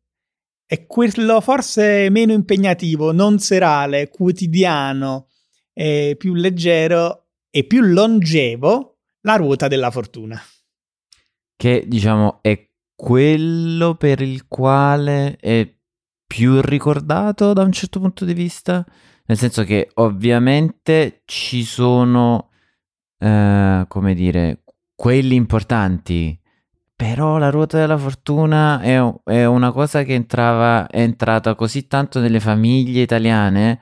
e 0.66 0.88
quello 0.88 1.40
forse 1.42 2.10
meno 2.10 2.34
impegnativo, 2.34 3.12
non 3.12 3.38
serale, 3.38 4.10
quotidiano, 4.10 5.28
eh, 5.74 6.16
più 6.18 6.34
leggero 6.34 7.27
e 7.50 7.64
più 7.66 7.82
longevo, 7.82 8.98
La 9.22 9.36
ruota 9.36 9.68
della 9.68 9.92
fortuna. 9.92 10.40
che 11.56 11.86
diciamo 11.88 12.40
è 12.42 12.70
quello 12.96 13.96
per 13.96 14.22
il 14.22 14.48
quale 14.48 15.38
è 15.38 15.68
più 16.26 16.62
ricordato 16.62 17.54
da 17.54 17.64
un 17.64 17.72
certo 17.72 18.00
punto 18.00 18.26
di 18.26 18.34
vista, 18.34 18.86
nel 19.26 19.38
senso 19.38 19.64
che 19.64 19.90
ovviamente 19.96 21.22
ci 21.26 21.64
sono, 21.64 22.50
eh, 23.20 23.86
come 23.88 24.14
dire, 24.14 24.64
quelli 24.96 25.36
importanti, 25.36 26.40
però 26.96 27.38
la 27.38 27.50
ruota 27.50 27.78
della 27.78 27.98
fortuna 27.98 28.82
è, 28.82 28.98
è 29.26 29.46
una 29.46 29.72
cosa 29.72 30.04
che 30.04 30.14
entrava, 30.14 30.88
è 30.88 31.02
entrata 31.02 31.54
così 31.56 31.88
tanto 31.88 32.20
nelle 32.20 32.40
famiglie 32.40 33.02
italiane, 33.02 33.82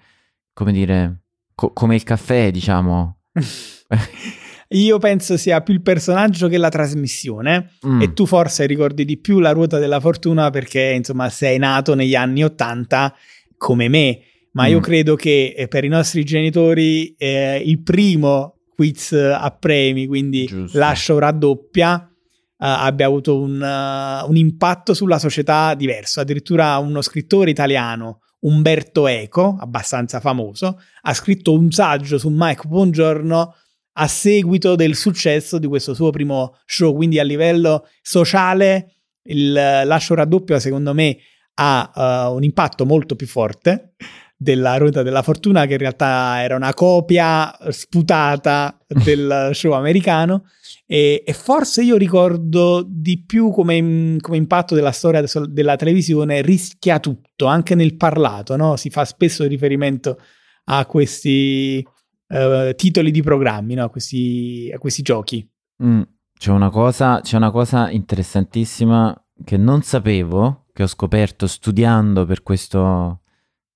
come 0.53 0.71
dire, 0.71 1.23
co- 1.55 1.71
come 1.71 1.95
il 1.95 2.03
caffè, 2.03 2.51
diciamo. 2.51 3.14
Io 4.69 4.97
penso 4.97 5.37
sia 5.37 5.61
più 5.61 5.73
il 5.73 5.81
personaggio 5.81 6.47
che 6.47 6.57
la 6.57 6.69
trasmissione. 6.69 7.71
Mm. 7.85 8.01
E 8.01 8.13
tu 8.13 8.25
forse 8.25 8.65
ricordi 8.65 9.05
di 9.05 9.17
più 9.17 9.39
la 9.39 9.51
ruota 9.51 9.77
della 9.77 9.99
fortuna 9.99 10.49
perché, 10.49 10.93
insomma, 10.95 11.29
sei 11.29 11.57
nato 11.59 11.93
negli 11.93 12.15
anni 12.15 12.43
Ottanta 12.43 13.13
come 13.57 13.87
me. 13.89 14.19
Ma 14.53 14.67
io 14.67 14.79
Mm. 14.79 14.81
credo 14.81 15.15
che 15.15 15.53
eh, 15.55 15.67
per 15.67 15.83
i 15.83 15.87
nostri 15.89 16.23
genitori 16.23 17.13
eh, 17.17 17.61
il 17.63 17.81
primo 17.83 18.55
quiz 18.73 19.11
a 19.13 19.55
premi, 19.57 20.07
quindi 20.07 20.45
Giusto. 20.45 20.77
lascio 20.79 21.19
raddoppia, 21.19 22.09
eh, 22.09 22.55
abbia 22.57 23.05
avuto 23.05 23.39
un, 23.39 23.61
eh, 23.61 24.25
un 24.27 24.35
impatto 24.35 24.93
sulla 24.93 25.19
società 25.19 25.73
diverso. 25.75 26.21
Addirittura 26.21 26.77
uno 26.77 27.01
scrittore 27.01 27.49
italiano, 27.51 28.21
Umberto 28.45 29.07
Eco, 29.07 29.57
abbastanza 29.59 30.19
famoso, 30.19 30.79
ha 31.01 31.13
scritto 31.13 31.53
un 31.53 31.71
saggio 31.71 32.17
su 32.17 32.29
Mike 32.31 32.67
Buongiorno 32.67 33.55
a 33.97 34.07
seguito 34.07 34.75
del 34.75 34.95
successo 34.95 35.57
di 35.57 35.67
questo 35.67 35.93
suo 35.93 36.11
primo 36.11 36.57
show. 36.65 36.93
Quindi 36.95 37.17
a 37.19 37.23
livello 37.23 37.87
sociale 38.01 38.93
il 39.23 39.51
lascio 39.51 40.13
raddoppio 40.13 40.59
secondo 40.59 40.93
me 40.93 41.17
ha 41.55 41.91
eh, 41.95 42.33
un 42.33 42.43
impatto 42.43 42.85
molto 42.85 43.15
più 43.15 43.25
forte 43.25 43.95
della 44.37 44.77
Ruota 44.77 45.03
della 45.03 45.21
Fortuna, 45.21 45.65
che 45.65 45.73
in 45.73 45.79
realtà 45.79 46.41
era 46.41 46.55
una 46.55 46.73
copia 46.73 47.55
sputata 47.69 48.77
del 48.87 49.49
show 49.53 49.71
americano. 49.71 50.45
E, 50.87 51.23
e 51.25 51.33
forse 51.33 51.81
io 51.83 51.97
ricordo 51.97 52.85
di 52.87 53.23
più 53.23 53.49
come, 53.49 54.17
come 54.19 54.37
impatto 54.37 54.75
della 54.75 54.91
storia 54.91 55.21
de- 55.21 55.47
della 55.49 55.75
televisione 55.75 56.41
rischia 56.41 56.99
tutto, 56.99 57.45
anche 57.45 57.73
nel 57.75 57.95
parlato, 57.95 58.55
no? 58.55 58.75
Si 58.75 58.89
fa 58.89 59.03
spesso 59.05 59.45
riferimento 59.47 60.19
a 60.65 60.85
questi 60.85 61.85
uh, 62.27 62.73
titoli 62.75 63.11
di 63.11 63.21
programmi, 63.21 63.75
no? 63.75 63.85
a, 63.85 63.89
questi, 63.89 64.71
a 64.73 64.77
questi 64.77 65.01
giochi. 65.01 65.47
Mm, 65.83 66.01
c'è, 66.37 66.51
una 66.51 66.69
cosa, 66.69 67.21
c'è 67.21 67.37
una 67.37 67.51
cosa 67.51 67.89
interessantissima 67.89 69.15
che 69.43 69.57
non 69.57 69.81
sapevo, 69.81 70.67
che 70.73 70.83
ho 70.83 70.87
scoperto 70.87 71.47
studiando 71.47 72.25
per 72.25 72.41
questo, 72.43 73.21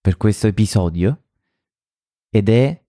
per 0.01 0.17
questo 0.17 0.47
episodio, 0.47 1.23
ed 2.29 2.49
è 2.49 2.83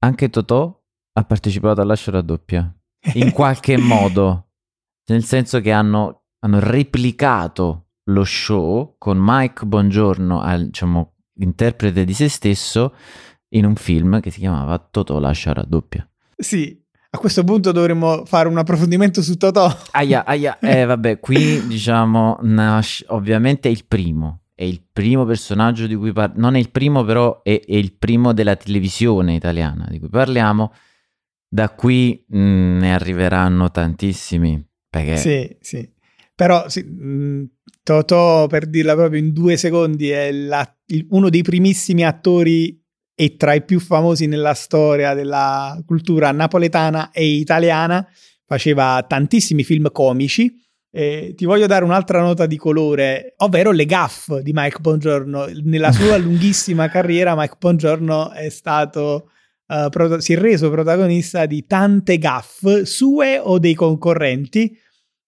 anche 0.00 0.30
Totò 0.30 0.76
ha 1.12 1.24
partecipato 1.24 1.80
alla 1.80 1.96
show 1.96 2.14
raddoppia 2.14 2.72
in 3.14 3.32
qualche 3.32 3.76
modo, 3.76 4.50
nel 5.06 5.24
senso 5.24 5.60
che 5.60 5.72
hanno, 5.72 6.26
hanno 6.40 6.60
replicato 6.60 7.88
lo 8.04 8.24
show 8.24 8.94
con 8.98 9.18
Mike 9.20 9.66
Bongiorno, 9.66 10.40
al, 10.40 10.66
diciamo, 10.66 11.14
interprete 11.40 12.04
di 12.04 12.14
se 12.14 12.28
stesso, 12.28 12.94
in 13.50 13.64
un 13.64 13.76
film 13.76 14.20
che 14.20 14.30
si 14.30 14.40
chiamava 14.40 14.78
Totò 14.78 15.18
lascia 15.18 15.52
raddoppia. 15.52 16.08
Sì, 16.36 16.80
a 17.10 17.18
questo 17.18 17.42
punto 17.44 17.72
dovremmo 17.72 18.24
fare 18.24 18.48
un 18.48 18.58
approfondimento 18.58 19.22
su 19.22 19.36
Totò. 19.36 19.74
Aia, 19.92 20.24
aia, 20.24 20.58
eh 20.58 20.84
vabbè, 20.84 21.20
qui 21.20 21.64
diciamo, 21.66 22.38
nasce, 22.42 23.04
ovviamente 23.08 23.68
il 23.68 23.84
primo, 23.86 24.42
è 24.58 24.64
il 24.64 24.82
primo 24.92 25.24
personaggio 25.24 25.86
di 25.86 25.94
cui 25.94 26.12
parliamo, 26.12 26.40
non 26.40 26.56
è 26.56 26.58
il 26.58 26.72
primo 26.72 27.04
però, 27.04 27.42
è, 27.44 27.60
è, 27.64 27.76
il 27.76 27.92
primo 27.92 28.32
della 28.32 28.56
televisione 28.56 29.36
italiana 29.36 29.86
di 29.88 30.00
cui 30.00 30.08
parliamo, 30.08 30.72
da 31.48 31.70
qui 31.70 32.24
mh, 32.26 32.40
mm, 32.40 32.78
ne 32.78 32.92
arriveranno 32.92 33.70
tantissimi. 33.70 34.60
Perché... 34.90 35.16
Sì, 35.16 35.56
sì. 35.60 35.88
Però 36.34 36.68
sì, 36.68 36.82
mh, 36.82 37.06
mm, 37.06 37.44
Totò, 37.84 38.48
per 38.48 38.66
dirla 38.66 38.96
proprio 38.96 39.20
in 39.20 39.32
due 39.32 39.56
secondi, 39.56 40.10
è 40.10 40.32
la, 40.32 40.68
il, 40.86 41.06
uno 41.10 41.30
dei 41.30 41.42
primissimi 41.42 42.04
attori 42.04 42.84
e 43.14 43.36
tra 43.36 43.54
i 43.54 43.64
più 43.64 43.78
famosi 43.78 44.26
nella 44.26 44.54
storia 44.54 45.14
della 45.14 45.80
cultura 45.86 46.32
napoletana 46.32 47.12
e 47.12 47.24
italiana. 47.26 48.04
Faceva 48.44 49.04
tantissimi 49.06 49.62
film 49.62 49.92
comici. 49.92 50.52
Eh, 50.90 51.34
ti 51.36 51.44
voglio 51.44 51.66
dare 51.66 51.84
un'altra 51.84 52.20
nota 52.20 52.46
di 52.46 52.56
colore, 52.56 53.34
ovvero 53.38 53.70
le 53.70 53.84
gaff 53.84 54.34
di 54.38 54.52
Mike 54.54 54.78
Bongiorno. 54.80 55.46
Nella 55.62 55.92
sua 55.92 56.16
lunghissima 56.18 56.88
carriera, 56.88 57.34
Mike 57.36 57.56
Bongiorno 57.58 58.30
è 58.30 58.48
stato 58.48 59.30
uh, 59.68 59.88
pro- 59.90 60.20
si 60.20 60.32
è 60.32 60.38
reso 60.38 60.70
protagonista 60.70 61.46
di 61.46 61.66
tante 61.66 62.18
gaffe 62.18 62.84
sue 62.84 63.38
o 63.38 63.58
dei 63.58 63.74
concorrenti, 63.74 64.76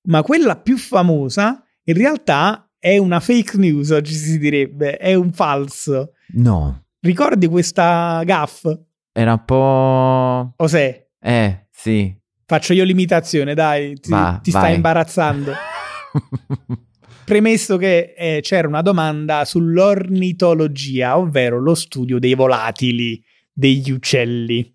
ma 0.08 0.22
quella 0.22 0.56
più 0.56 0.76
famosa 0.76 1.62
in 1.84 1.94
realtà 1.94 2.70
è 2.78 2.96
una 2.96 3.20
fake 3.20 3.58
news, 3.58 3.90
oggi 3.90 4.14
si 4.14 4.38
direbbe, 4.38 4.96
è 4.96 5.14
un 5.14 5.32
falso. 5.32 6.12
No. 6.34 6.84
Ricordi 7.00 7.46
questa 7.46 8.22
gaff? 8.24 8.66
Era 9.12 9.32
un 9.32 9.44
po'... 9.44 10.54
Osè? 10.56 11.08
Eh, 11.20 11.66
sì. 11.70 12.19
Faccio 12.50 12.72
io 12.72 12.82
l'imitazione, 12.82 13.54
dai, 13.54 13.94
ti, 14.00 14.10
Va, 14.10 14.40
ti 14.42 14.50
stai 14.50 14.74
imbarazzando. 14.74 15.52
Premesso 17.24 17.76
che 17.76 18.12
eh, 18.18 18.40
c'era 18.42 18.66
una 18.66 18.82
domanda 18.82 19.44
sull'ornitologia, 19.44 21.16
ovvero 21.16 21.60
lo 21.60 21.76
studio 21.76 22.18
dei 22.18 22.34
volatili 22.34 23.22
degli 23.52 23.92
uccelli 23.92 24.68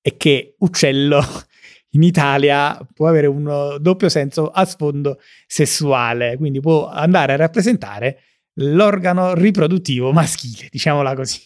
e 0.00 0.16
che 0.16 0.54
uccello 0.60 1.22
in 1.92 2.02
Italia 2.02 2.80
può 2.94 3.08
avere 3.08 3.26
un 3.26 3.76
doppio 3.78 4.08
senso 4.08 4.48
a 4.48 4.64
sfondo 4.64 5.18
sessuale, 5.46 6.38
quindi 6.38 6.60
può 6.60 6.88
andare 6.88 7.34
a 7.34 7.36
rappresentare 7.36 8.20
l'organo 8.54 9.34
riproduttivo 9.34 10.12
maschile, 10.12 10.68
diciamola 10.70 11.14
così. 11.14 11.40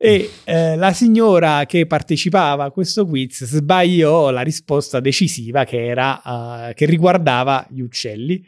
E 0.00 0.30
eh, 0.44 0.76
la 0.76 0.92
signora 0.92 1.66
che 1.66 1.88
partecipava 1.88 2.62
a 2.62 2.70
questo 2.70 3.04
quiz 3.04 3.44
sbagliò 3.44 4.30
la 4.30 4.42
risposta 4.42 5.00
decisiva 5.00 5.64
che, 5.64 5.84
era, 5.84 6.22
uh, 6.24 6.72
che 6.72 6.86
riguardava 6.86 7.66
gli 7.68 7.80
uccelli 7.80 8.40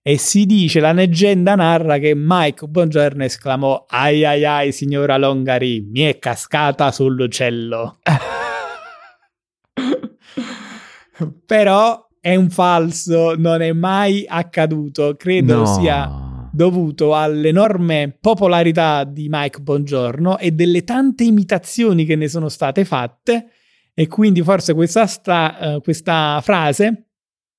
e 0.00 0.16
si 0.16 0.46
dice, 0.46 0.80
la 0.80 0.92
leggenda 0.92 1.56
narra 1.56 1.98
che 1.98 2.14
Mike 2.16 2.66
Buongiorno 2.66 3.24
esclamò 3.24 3.84
ai 3.86 4.24
ai 4.24 4.46
ai 4.46 4.72
signora 4.72 5.18
Longari, 5.18 5.86
mi 5.90 6.00
è 6.00 6.18
cascata 6.18 6.90
sull'uccello. 6.90 7.98
Però 11.44 12.08
è 12.18 12.34
un 12.34 12.48
falso, 12.48 13.34
non 13.36 13.60
è 13.60 13.72
mai 13.72 14.24
accaduto, 14.26 15.16
credo 15.16 15.56
no. 15.56 15.66
sia 15.66 16.23
dovuto 16.54 17.16
all'enorme 17.16 18.16
popolarità 18.20 19.02
di 19.04 19.26
Mike 19.28 19.60
Bongiorno 19.60 20.38
e 20.38 20.52
delle 20.52 20.84
tante 20.84 21.24
imitazioni 21.24 22.04
che 22.04 22.14
ne 22.14 22.28
sono 22.28 22.48
state 22.48 22.84
fatte. 22.84 23.50
E 23.92 24.06
quindi 24.06 24.42
forse 24.42 24.72
questa, 24.74 25.06
sta, 25.06 25.56
uh, 25.60 25.80
questa 25.80 26.40
frase 26.42 27.08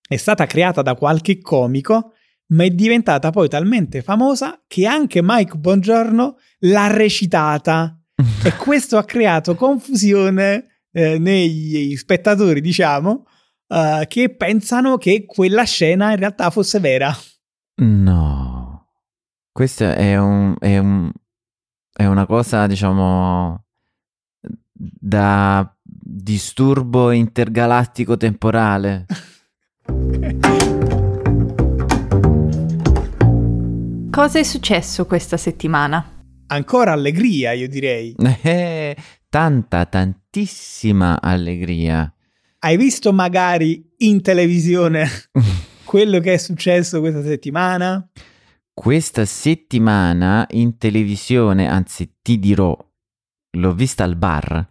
è 0.07 0.15
stata 0.15 0.45
creata 0.45 0.81
da 0.81 0.95
qualche 0.95 1.39
comico 1.39 2.13
ma 2.47 2.63
è 2.63 2.69
diventata 2.69 3.31
poi 3.31 3.49
talmente 3.49 4.01
famosa 4.01 4.61
che 4.67 4.85
anche 4.85 5.21
Mike 5.23 5.57
Bongiorno 5.57 6.37
l'ha 6.59 6.87
recitata. 6.87 7.99
E 8.43 8.53
questo 8.57 8.97
ha 8.97 9.03
creato 9.03 9.55
confusione 9.55 10.83
eh, 10.91 11.17
negli 11.17 11.95
spettatori, 11.95 12.61
diciamo, 12.61 13.25
uh, 13.67 14.05
che 14.07 14.35
pensano 14.35 14.97
che 14.97 15.25
quella 15.25 15.63
scena 15.63 16.11
in 16.11 16.17
realtà 16.17 16.49
fosse 16.51 16.79
vera. 16.79 17.15
No, 17.77 18.34
questa 19.55 19.95
è, 19.95 20.17
un, 20.17 20.53
è, 20.59 20.77
un, 20.79 21.09
è 21.93 22.05
una 22.05 22.25
cosa, 22.25 22.67
diciamo, 22.67 23.63
da 24.69 25.73
disturbo 25.79 27.11
intergalattico 27.11 28.17
temporale. 28.17 29.05
Cosa 34.11 34.39
è 34.39 34.43
successo 34.43 35.05
questa 35.05 35.37
settimana? 35.37 36.05
Ancora 36.47 36.91
allegria, 36.91 37.53
io 37.53 37.69
direi. 37.69 38.13
Eh, 38.43 38.97
tanta, 39.29 39.85
tantissima 39.85 41.21
allegria. 41.21 42.13
Hai 42.59 42.75
visto 42.75 43.13
magari 43.13 43.89
in 43.99 44.21
televisione 44.21 45.07
quello 45.85 46.19
che 46.19 46.33
è 46.33 46.37
successo 46.37 46.99
questa 46.99 47.23
settimana? 47.23 48.05
Questa 48.77 49.23
settimana 49.23 50.45
in 50.51 50.77
televisione, 50.77 51.65
anzi 51.65 52.17
ti 52.21 52.37
dirò, 52.37 52.77
l'ho 53.51 53.73
vista 53.73 54.03
al 54.03 54.17
bar, 54.17 54.69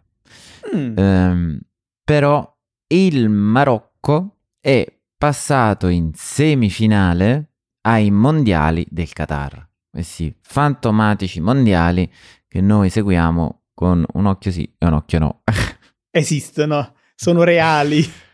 mm. 0.77 0.97
um, 0.99 1.59
però 2.05 2.55
il 2.89 3.31
Marocco 3.31 4.41
è 4.61 4.87
passato 5.17 5.89
in 5.89 6.11
semifinale 6.15 7.53
ai 7.87 8.11
mondiali 8.11 8.87
del 8.91 9.11
Qatar. 9.11 9.67
Eh 9.91 10.03
sì, 10.03 10.33
fantomatici 10.39 11.41
mondiali 11.41 12.13
che 12.47 12.61
noi 12.61 12.91
seguiamo 12.91 13.63
con 13.73 14.05
un 14.13 14.27
occhio 14.27 14.53
sì 14.53 14.71
e 14.77 14.87
un 14.87 14.93
occhio 14.93 15.19
no. 15.19 15.43
Esistono, 16.11 16.95
sono 17.15 17.43
reali, 17.43 18.05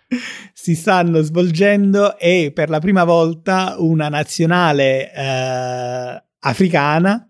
si 0.52 0.74
stanno 0.74 1.20
svolgendo 1.22 2.18
e 2.18 2.50
per 2.54 2.68
la 2.68 2.78
prima 2.78 3.04
volta 3.04 3.76
una 3.78 4.08
nazionale 4.08 5.12
eh, 5.12 6.24
africana 6.40 7.24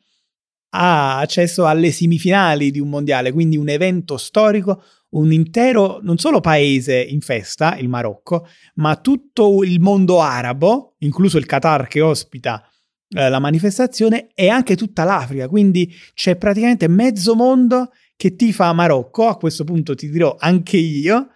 ha 0.72 1.18
accesso 1.18 1.66
alle 1.66 1.90
semifinali 1.90 2.70
di 2.70 2.78
un 2.78 2.88
mondiale, 2.88 3.32
quindi 3.32 3.56
un 3.56 3.68
evento 3.68 4.16
storico 4.16 4.82
un 5.10 5.32
intero, 5.32 5.98
non 6.02 6.18
solo 6.18 6.40
paese 6.40 7.00
in 7.00 7.20
festa, 7.20 7.76
il 7.76 7.88
Marocco, 7.88 8.46
ma 8.74 8.96
tutto 8.96 9.64
il 9.64 9.80
mondo 9.80 10.20
arabo, 10.20 10.94
incluso 10.98 11.38
il 11.38 11.46
Qatar 11.46 11.88
che 11.88 12.00
ospita 12.00 12.62
eh, 13.08 13.28
la 13.28 13.38
manifestazione, 13.40 14.30
e 14.34 14.48
anche 14.48 14.76
tutta 14.76 15.04
l'Africa. 15.04 15.48
Quindi 15.48 15.92
c'è 16.14 16.36
praticamente 16.36 16.86
mezzo 16.86 17.34
mondo 17.34 17.90
che 18.16 18.36
tifa 18.36 18.72
Marocco, 18.72 19.26
a 19.26 19.36
questo 19.36 19.64
punto 19.64 19.94
ti 19.94 20.08
dirò 20.10 20.36
anche 20.38 20.76
io, 20.76 21.30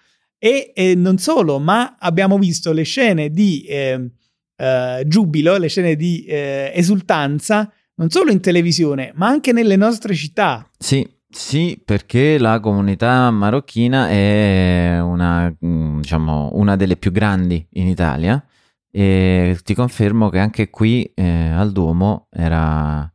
e 0.45 0.73
eh, 0.75 0.95
non 0.95 1.17
solo, 1.17 1.59
ma 1.59 1.97
abbiamo 1.99 2.37
visto 2.37 2.73
le 2.73 2.83
scene 2.83 3.31
di 3.31 3.63
eh, 3.63 4.11
eh 4.57 5.03
giubilo, 5.07 5.57
le 5.57 5.69
scene 5.69 5.97
di 5.97 6.27
eh, 6.27 6.71
esultanza, 6.75 7.73
non 7.95 8.11
solo 8.11 8.31
in 8.31 8.41
televisione, 8.41 9.11
ma 9.15 9.27
anche 9.27 9.53
nelle 9.53 9.77
nostre 9.77 10.13
città. 10.13 10.69
Sì, 10.77 11.09
sì, 11.31 11.81
perché 11.83 12.37
la 12.37 12.61
comunità 12.61 13.31
marocchina 13.31 14.11
è 14.11 15.01
una, 15.01 15.51
mm, 15.65 16.01
diciamo, 16.01 16.51
una 16.53 16.77
delle 16.77 16.99
più 16.99 17.11
grandi 17.11 17.67
in 17.77 17.87
Italia 17.89 18.45
e 18.91 19.59
ti 19.65 19.73
confermo 19.73 20.29
che 20.29 20.41
anche 20.41 20.69
qui 20.69 21.11
eh, 21.15 21.49
al 21.49 21.73
Duomo 21.73 22.27
era, 22.31 23.11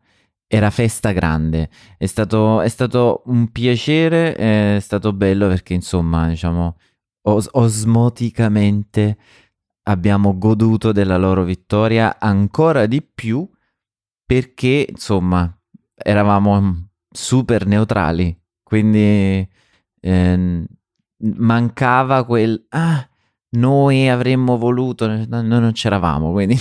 era 0.47 0.71
festa 0.71 1.11
grande. 1.11 1.69
È 1.95 2.07
stato, 2.07 2.61
è 2.61 2.69
stato 2.69 3.21
un 3.27 3.51
piacere, 3.51 4.33
è 4.33 4.79
stato 4.81 5.13
bello 5.13 5.47
perché 5.47 5.75
insomma, 5.75 6.27
diciamo, 6.27 6.75
os- 7.33 7.49
osmoticamente 7.51 9.17
abbiamo 9.83 10.37
goduto 10.37 10.91
della 10.91 11.17
loro 11.17 11.43
vittoria 11.43 12.19
ancora 12.19 12.85
di 12.85 13.01
più 13.01 13.47
perché 14.25 14.85
insomma 14.87 15.51
eravamo 15.95 16.89
super 17.11 17.65
neutrali, 17.65 18.37
quindi 18.61 19.47
eh, 20.01 20.65
mancava 21.17 22.23
quel 22.25 22.65
ah, 22.69 23.07
noi 23.51 24.07
avremmo 24.07 24.57
voluto, 24.57 25.07
noi 25.07 25.27
non 25.27 25.71
c'eravamo, 25.73 26.31
quindi 26.31 26.55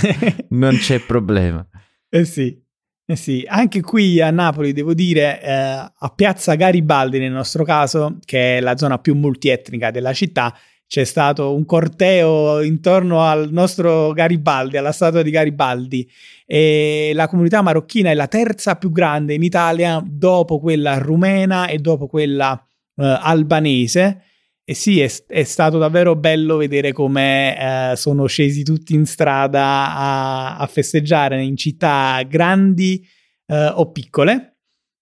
non 0.50 0.74
c'è 0.76 1.00
problema. 1.00 1.64
Eh 2.08 2.24
sì, 2.24 2.60
eh 3.06 3.16
sì, 3.16 3.44
anche 3.46 3.82
qui 3.82 4.20
a 4.20 4.30
Napoli 4.30 4.72
devo 4.72 4.94
dire, 4.94 5.42
eh, 5.42 5.52
a 5.52 6.12
Piazza 6.14 6.54
Garibaldi 6.54 7.18
nel 7.18 7.32
nostro 7.32 7.62
caso, 7.62 8.18
che 8.24 8.58
è 8.58 8.60
la 8.60 8.76
zona 8.76 8.98
più 8.98 9.14
multietnica 9.14 9.90
della 9.90 10.14
città, 10.14 10.56
c'è 10.86 11.04
stato 11.04 11.54
un 11.54 11.64
corteo 11.64 12.62
intorno 12.62 13.22
al 13.22 13.50
nostro 13.50 14.12
Garibaldi, 14.12 14.76
alla 14.76 14.92
statua 14.92 15.22
di 15.22 15.30
Garibaldi 15.30 16.08
e 16.46 17.12
la 17.14 17.26
comunità 17.26 17.62
marocchina 17.62 18.10
è 18.10 18.14
la 18.14 18.28
terza 18.28 18.76
più 18.76 18.90
grande 18.90 19.34
in 19.34 19.42
Italia 19.42 20.02
dopo 20.04 20.60
quella 20.60 20.98
rumena 20.98 21.66
e 21.66 21.78
dopo 21.78 22.06
quella 22.06 22.54
eh, 22.96 23.18
albanese. 23.20 24.22
E 24.66 24.72
sì, 24.72 25.00
è, 25.00 25.12
è, 25.26 25.44
stato 25.44 25.76
davvero 25.76 26.16
bello 26.16 26.56
vedere 26.56 26.92
come 26.92 27.92
eh, 27.92 27.96
sono 27.96 28.24
scesi 28.26 28.62
tutti 28.62 28.94
in 28.94 29.04
strada 29.04 29.94
a, 29.94 30.56
a 30.56 30.66
festeggiare 30.66 31.42
in 31.42 31.54
città 31.56 32.22
grandi 32.26 33.06
eh, 33.46 33.66
o 33.66 33.92
piccole. 33.92 34.60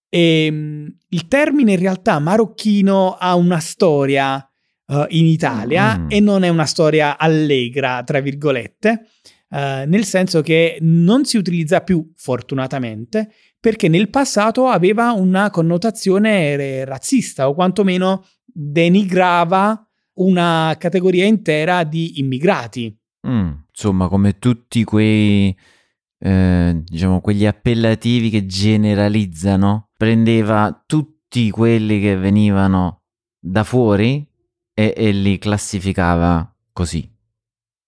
E 0.09 0.49
mm, 0.51 0.87
il 1.09 1.27
termine 1.27 1.73
in 1.73 1.79
realtà 1.79 2.19
marocchino 2.19 3.13
ha 3.13 3.35
una 3.35 3.59
storia 3.59 4.35
uh, 4.87 5.05
in 5.09 5.25
Italia 5.25 5.97
mm. 5.97 6.05
e 6.09 6.19
non 6.19 6.43
è 6.43 6.49
una 6.49 6.65
storia 6.65 7.17
allegra, 7.17 8.03
tra 8.03 8.19
virgolette, 8.19 9.07
uh, 9.49 9.87
nel 9.87 10.03
senso 10.03 10.41
che 10.41 10.77
non 10.81 11.25
si 11.25 11.37
utilizza 11.37 11.81
più, 11.81 12.11
fortunatamente, 12.15 13.31
perché 13.59 13.87
nel 13.87 14.09
passato 14.09 14.67
aveva 14.67 15.11
una 15.13 15.49
connotazione 15.49 16.83
razzista 16.85 17.47
o 17.47 17.53
quantomeno 17.53 18.25
denigrava 18.53 19.87
una 20.15 20.75
categoria 20.77 21.25
intera 21.25 21.83
di 21.83 22.19
immigrati. 22.19 22.95
Mm, 23.27 23.51
insomma, 23.69 24.07
come 24.07 24.37
tutti 24.37 24.83
quei, 24.83 25.55
eh, 26.19 26.81
diciamo, 26.83 27.21
quegli 27.21 27.45
appellativi 27.45 28.29
che 28.29 28.45
generalizzano, 28.45 29.89
prendeva 29.97 30.83
tutti 30.85 31.49
quelli 31.49 31.99
che 31.99 32.15
venivano 32.15 33.01
da 33.39 33.63
fuori 33.63 34.25
e, 34.73 34.93
e 34.95 35.11
li 35.11 35.37
classificava 35.37 36.53
così. 36.71 37.09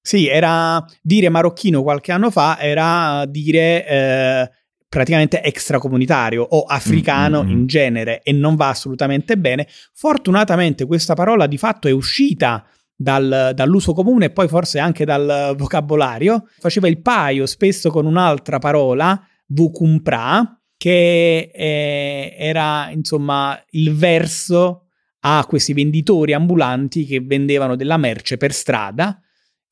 Sì, 0.01 0.27
era 0.27 0.85
dire 1.01 1.29
marocchino 1.29 1.81
qualche 1.81 2.11
anno 2.11 2.29
fa, 2.29 2.59
era 2.59 3.25
dire 3.25 3.87
eh, 3.87 4.51
praticamente 4.95 5.43
extracomunitario 5.43 6.41
o 6.41 6.63
africano 6.63 7.43
mm-hmm. 7.43 7.51
in 7.51 7.65
genere 7.65 8.21
e 8.23 8.31
non 8.31 8.55
va 8.55 8.69
assolutamente 8.69 9.37
bene. 9.37 9.67
Fortunatamente 9.93 10.85
questa 10.85 11.15
parola 11.15 11.47
di 11.47 11.57
fatto 11.57 11.89
è 11.89 11.91
uscita 11.91 12.65
dal, 12.95 13.51
dall'uso 13.53 13.91
comune 13.91 14.27
e 14.27 14.29
poi 14.29 14.47
forse 14.47 14.79
anche 14.79 15.03
dal 15.03 15.53
vocabolario. 15.57 16.47
Faceva 16.59 16.87
il 16.87 17.01
paio 17.01 17.45
spesso 17.45 17.89
con 17.89 18.05
un'altra 18.05 18.57
parola, 18.57 19.21
vucumpra, 19.47 20.61
che 20.77 21.51
eh, 21.53 22.33
era 22.37 22.89
insomma 22.89 23.61
il 23.71 23.93
verso 23.93 24.85
a 25.25 25.45
questi 25.45 25.73
venditori 25.73 26.31
ambulanti 26.31 27.05
che 27.05 27.19
vendevano 27.19 27.75
della 27.75 27.97
merce 27.97 28.37
per 28.37 28.53
strada. 28.53 29.19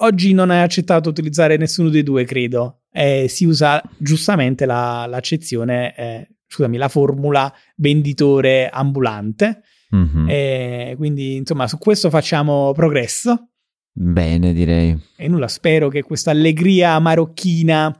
Oggi 0.01 0.33
non 0.33 0.51
è 0.51 0.57
accettato 0.57 1.07
utilizzare 1.07 1.55
nessuno 1.55 1.87
dei 1.87 2.03
due, 2.03 2.25
credo 2.25 2.79
eh, 2.93 3.27
si 3.27 3.45
usa 3.45 3.81
giustamente 3.97 4.65
la, 4.65 5.05
l'accezione, 5.07 5.95
eh, 5.95 6.27
scusami, 6.47 6.77
la 6.77 6.87
formula 6.87 7.51
venditore 7.75 8.69
ambulante. 8.69 9.63
Mm-hmm. 9.95 10.29
Eh, 10.29 10.93
quindi, 10.95 11.35
insomma, 11.35 11.67
su 11.67 11.77
questo 11.79 12.09
facciamo 12.09 12.71
progresso. 12.73 13.49
Bene, 13.91 14.53
direi. 14.53 14.97
E 15.17 15.27
nulla, 15.27 15.47
spero 15.47 15.89
che 15.89 16.03
questa 16.03 16.31
allegria 16.31 16.97
marocchina 16.99 17.91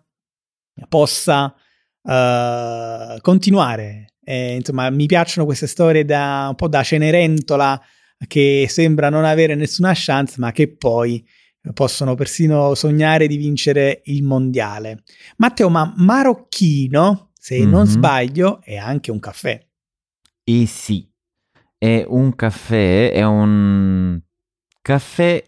possa 0.88 1.54
uh, 2.02 3.20
continuare. 3.22 4.14
Eh, 4.24 4.56
insomma, 4.56 4.90
mi 4.90 5.06
piacciono 5.06 5.46
queste 5.46 5.68
storie 5.68 6.06
da 6.06 6.48
un 6.50 6.56
po' 6.56 6.68
da 6.68 6.82
Cenerentola 6.82 7.80
che 8.26 8.68
sembra 8.70 9.10
non 9.10 9.26
avere 9.26 9.54
nessuna 9.56 9.92
chance, 9.94 10.36
ma 10.40 10.52
che 10.52 10.76
poi 10.76 11.24
possono 11.72 12.16
persino 12.16 12.76
sognare 12.76 13.28
di 13.28 13.38
vincere 13.38 14.02
il 14.06 14.24
mondiale. 14.24 15.04
Matteo, 15.38 15.70
ma 15.70 15.94
marocchino, 15.96 17.32
se 17.40 17.60
mm-hmm. 17.60 17.70
non 17.70 17.86
sbaglio, 17.86 18.62
è 18.62 18.76
anche 18.76 19.12
un 19.12 19.20
caffè. 19.20 19.66
E 20.44 20.66
sì, 20.66 21.10
è 21.78 22.04
un 22.06 22.36
caffè, 22.36 23.12
è 23.12 23.24
un 23.24 24.20
caffè 24.82 25.42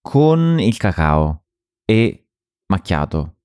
con 0.00 0.58
il 0.58 0.76
cacao 0.76 1.44
e 1.84 2.26
macchiato. 2.66 3.36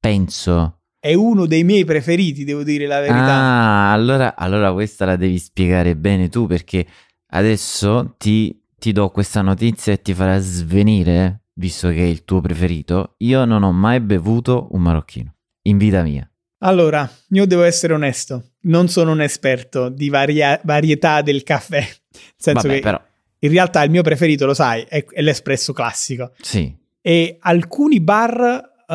Penso. 0.00 0.78
È 0.98 1.12
uno 1.12 1.46
dei 1.46 1.64
miei 1.64 1.84
preferiti, 1.84 2.44
devo 2.44 2.62
dire 2.62 2.86
la 2.86 3.00
verità. 3.00 3.16
Ah, 3.16 3.92
allora, 3.92 4.34
allora 4.36 4.72
questa 4.72 5.04
la 5.04 5.16
devi 5.16 5.38
spiegare 5.38 5.96
bene 5.96 6.28
tu 6.28 6.46
perché 6.46 6.86
adesso 7.32 8.14
ti, 8.18 8.62
ti 8.78 8.92
do 8.92 9.10
questa 9.10 9.42
notizia 9.42 9.92
e 9.92 10.00
ti 10.00 10.14
farà 10.14 10.38
svenire 10.38 11.39
visto 11.60 11.88
che 11.90 11.98
è 11.98 12.06
il 12.06 12.24
tuo 12.24 12.40
preferito, 12.40 13.14
io 13.18 13.44
non 13.44 13.62
ho 13.62 13.70
mai 13.70 14.00
bevuto 14.00 14.68
un 14.70 14.80
marocchino 14.80 15.34
in 15.64 15.76
vita 15.76 16.02
mia. 16.02 16.28
Allora, 16.62 17.08
io 17.28 17.46
devo 17.46 17.62
essere 17.62 17.92
onesto, 17.92 18.52
non 18.62 18.88
sono 18.88 19.12
un 19.12 19.20
esperto 19.20 19.90
di 19.90 20.08
varia- 20.08 20.60
varietà 20.64 21.20
del 21.20 21.42
caffè, 21.42 21.80
nel 21.84 22.32
senso 22.36 22.66
Vabbè, 22.66 22.74
che 22.74 22.80
però... 22.80 23.00
in 23.40 23.50
realtà 23.50 23.82
il 23.82 23.90
mio 23.90 24.02
preferito, 24.02 24.46
lo 24.46 24.54
sai, 24.54 24.84
è, 24.88 25.04
è 25.04 25.20
l'espresso 25.20 25.72
classico. 25.74 26.32
Sì. 26.40 26.74
E 27.02 27.36
alcuni 27.40 28.00
bar, 28.00 28.72
uh, 28.88 28.92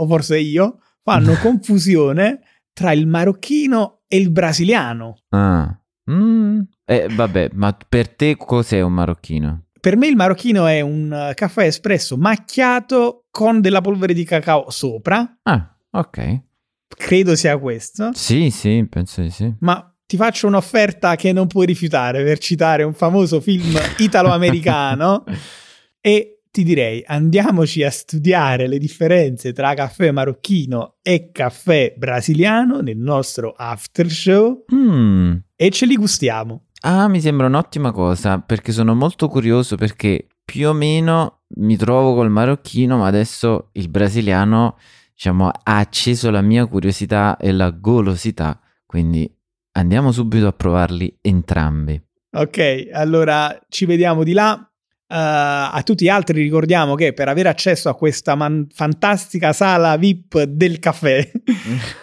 o 0.00 0.06
forse 0.06 0.38
io, 0.38 0.80
fanno 1.02 1.34
confusione 1.40 2.40
tra 2.74 2.92
il 2.92 3.06
marocchino 3.06 4.02
e 4.06 4.18
il 4.18 4.30
brasiliano. 4.30 5.16
Ah. 5.30 5.78
Mm. 6.10 6.60
Eh, 6.84 7.08
vabbè, 7.10 7.50
ma 7.54 7.74
per 7.88 8.08
te 8.08 8.36
cos'è 8.36 8.82
un 8.82 8.92
marocchino? 8.92 9.64
Per 9.84 9.98
me 9.98 10.06
il 10.06 10.16
marocchino 10.16 10.64
è 10.64 10.80
un 10.80 11.12
eh, 11.12 11.34
caffè 11.34 11.64
espresso 11.64 12.16
macchiato 12.16 13.26
con 13.30 13.60
della 13.60 13.82
polvere 13.82 14.14
di 14.14 14.24
cacao 14.24 14.70
sopra. 14.70 15.40
Ah, 15.42 15.76
ok. 15.90 16.40
Credo 16.88 17.36
sia 17.36 17.58
questo. 17.58 18.10
Sì, 18.14 18.48
sì, 18.48 18.86
penso 18.88 19.20
di 19.20 19.28
sì. 19.28 19.54
Ma 19.58 19.94
ti 20.06 20.16
faccio 20.16 20.46
un'offerta 20.46 21.16
che 21.16 21.34
non 21.34 21.48
puoi 21.48 21.66
rifiutare 21.66 22.24
per 22.24 22.38
citare 22.38 22.82
un 22.82 22.94
famoso 22.94 23.42
film 23.42 23.78
italo-americano 23.98 25.24
e 26.00 26.40
ti 26.50 26.64
direi 26.64 27.02
andiamoci 27.04 27.82
a 27.82 27.90
studiare 27.90 28.66
le 28.66 28.78
differenze 28.78 29.52
tra 29.52 29.74
caffè 29.74 30.10
marocchino 30.12 30.96
e 31.02 31.28
caffè 31.30 31.92
brasiliano 31.94 32.80
nel 32.80 32.96
nostro 32.96 33.52
after 33.54 34.08
show 34.08 34.64
mm. 34.74 35.34
e 35.54 35.68
ce 35.68 35.84
li 35.84 35.96
gustiamo. 35.96 36.68
Ah, 36.86 37.08
mi 37.08 37.18
sembra 37.18 37.46
un'ottima 37.46 37.92
cosa 37.92 38.40
perché 38.40 38.70
sono 38.70 38.94
molto 38.94 39.28
curioso 39.28 39.74
perché 39.74 40.26
più 40.44 40.68
o 40.68 40.74
meno 40.74 41.44
mi 41.56 41.78
trovo 41.78 42.14
col 42.14 42.28
marocchino, 42.28 42.98
ma 42.98 43.06
adesso 43.06 43.70
il 43.72 43.88
brasiliano, 43.88 44.76
diciamo, 45.14 45.48
ha 45.48 45.78
acceso 45.78 46.30
la 46.30 46.42
mia 46.42 46.66
curiosità 46.66 47.38
e 47.38 47.52
la 47.52 47.70
golosità, 47.70 48.60
quindi 48.84 49.30
andiamo 49.72 50.12
subito 50.12 50.46
a 50.46 50.52
provarli 50.52 51.16
entrambi. 51.22 51.98
Ok, 52.32 52.88
allora 52.92 53.58
ci 53.70 53.86
vediamo 53.86 54.22
di 54.22 54.34
là. 54.34 54.52
Uh, 55.06 55.16
a 55.16 55.80
tutti 55.84 56.04
gli 56.04 56.08
altri 56.08 56.42
ricordiamo 56.42 56.96
che 56.96 57.14
per 57.14 57.28
avere 57.28 57.48
accesso 57.48 57.88
a 57.88 57.94
questa 57.94 58.34
man- 58.34 58.66
fantastica 58.70 59.52
sala 59.54 59.96
VIP 59.96 60.42
del 60.42 60.78
caffè, 60.80 61.30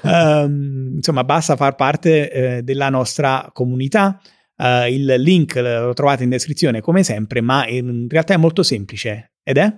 um, 0.04 0.94
insomma, 0.98 1.24
basta 1.24 1.56
far 1.56 1.76
parte 1.76 2.32
eh, 2.32 2.64
della 2.64 2.90
nostra 2.90 3.48
comunità. 3.54 4.20
Uh, 4.62 4.86
il 4.92 5.06
link 5.18 5.56
lo 5.56 5.92
trovate 5.94 6.22
in 6.24 6.30
descrizione 6.30 6.82
come 6.82 7.02
sempre, 7.02 7.42
ma 7.42 7.68
in 7.68 8.06
realtà 8.08 8.36
è 8.36 8.38
molto 8.38 8.62
semplice. 8.62 9.32
Ed 9.44 9.58
è? 9.58 9.76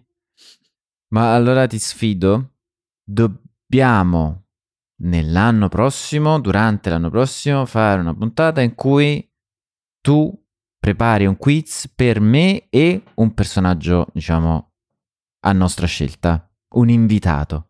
Ma 1.09 1.35
allora 1.35 1.67
ti 1.67 1.79
sfido. 1.79 2.53
Dobbiamo 3.05 4.42
nell'anno 5.03 5.69
prossimo, 5.69 6.41
durante 6.41 6.91
l'anno 6.91 7.11
prossimo, 7.11 7.65
fare 7.67 8.01
una 8.01 8.15
puntata 8.15 8.61
in 8.61 8.75
cui 8.75 9.29
tu 10.01 10.37
prepari 10.79 11.27
un 11.27 11.37
quiz 11.37 11.91
per 11.95 12.21
me 12.21 12.67
e 12.69 13.03
un 13.15 13.35
personaggio, 13.35 14.09
diciamo, 14.13 14.73
a 15.41 15.53
nostra 15.53 15.87
scelta, 15.87 16.51
un 16.75 16.89
invitato. 16.89 17.69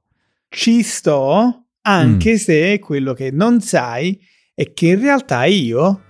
Ci 0.48 0.82
sto, 0.82 1.56
Mm. 1.82 1.90
anche 1.90 2.38
se 2.38 2.78
quello 2.78 3.12
che 3.12 3.32
non 3.32 3.60
sai 3.60 4.16
è 4.54 4.72
che 4.72 4.86
in 4.88 5.00
realtà 5.00 5.46
io 5.46 6.02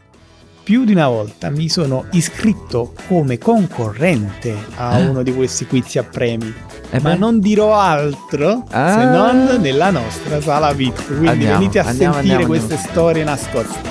più 0.62 0.85
di 0.85 0.92
una 0.92 1.09
volta 1.09 1.51
mi 1.51 1.68
sono 1.68 2.05
iscritto 2.12 2.92
come 3.09 3.38
concorrente 3.38 4.55
a 4.77 4.90
Ah. 4.90 4.98
uno 4.98 5.22
di 5.22 5.35
questi 5.35 5.66
quiz 5.66 5.96
a 5.96 6.03
premi. 6.05 6.53
Eh 6.90 7.01
ma 7.01 7.11
beh, 7.12 7.16
non 7.16 7.40
dirò 7.40 7.75
altro 7.75 8.64
se 8.68 8.75
Ah. 8.77 9.11
non 9.11 9.59
nella 9.61 9.90
nostra 9.90 10.40
sala 10.40 10.72
VIP. 10.72 11.07
Quindi 11.07 11.29
Andiamo, 11.29 11.59
venite 11.59 11.79
a 11.79 11.87
andiamo, 11.87 12.12
sentire 12.14 12.35
andiamo, 12.42 12.55
queste 12.55 12.77
storie 12.88 13.25
nascoste. 13.25 13.90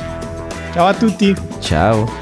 Ciao 0.73 0.87
a 0.87 0.93
tutti! 0.93 1.35
Ciao. 1.59 2.20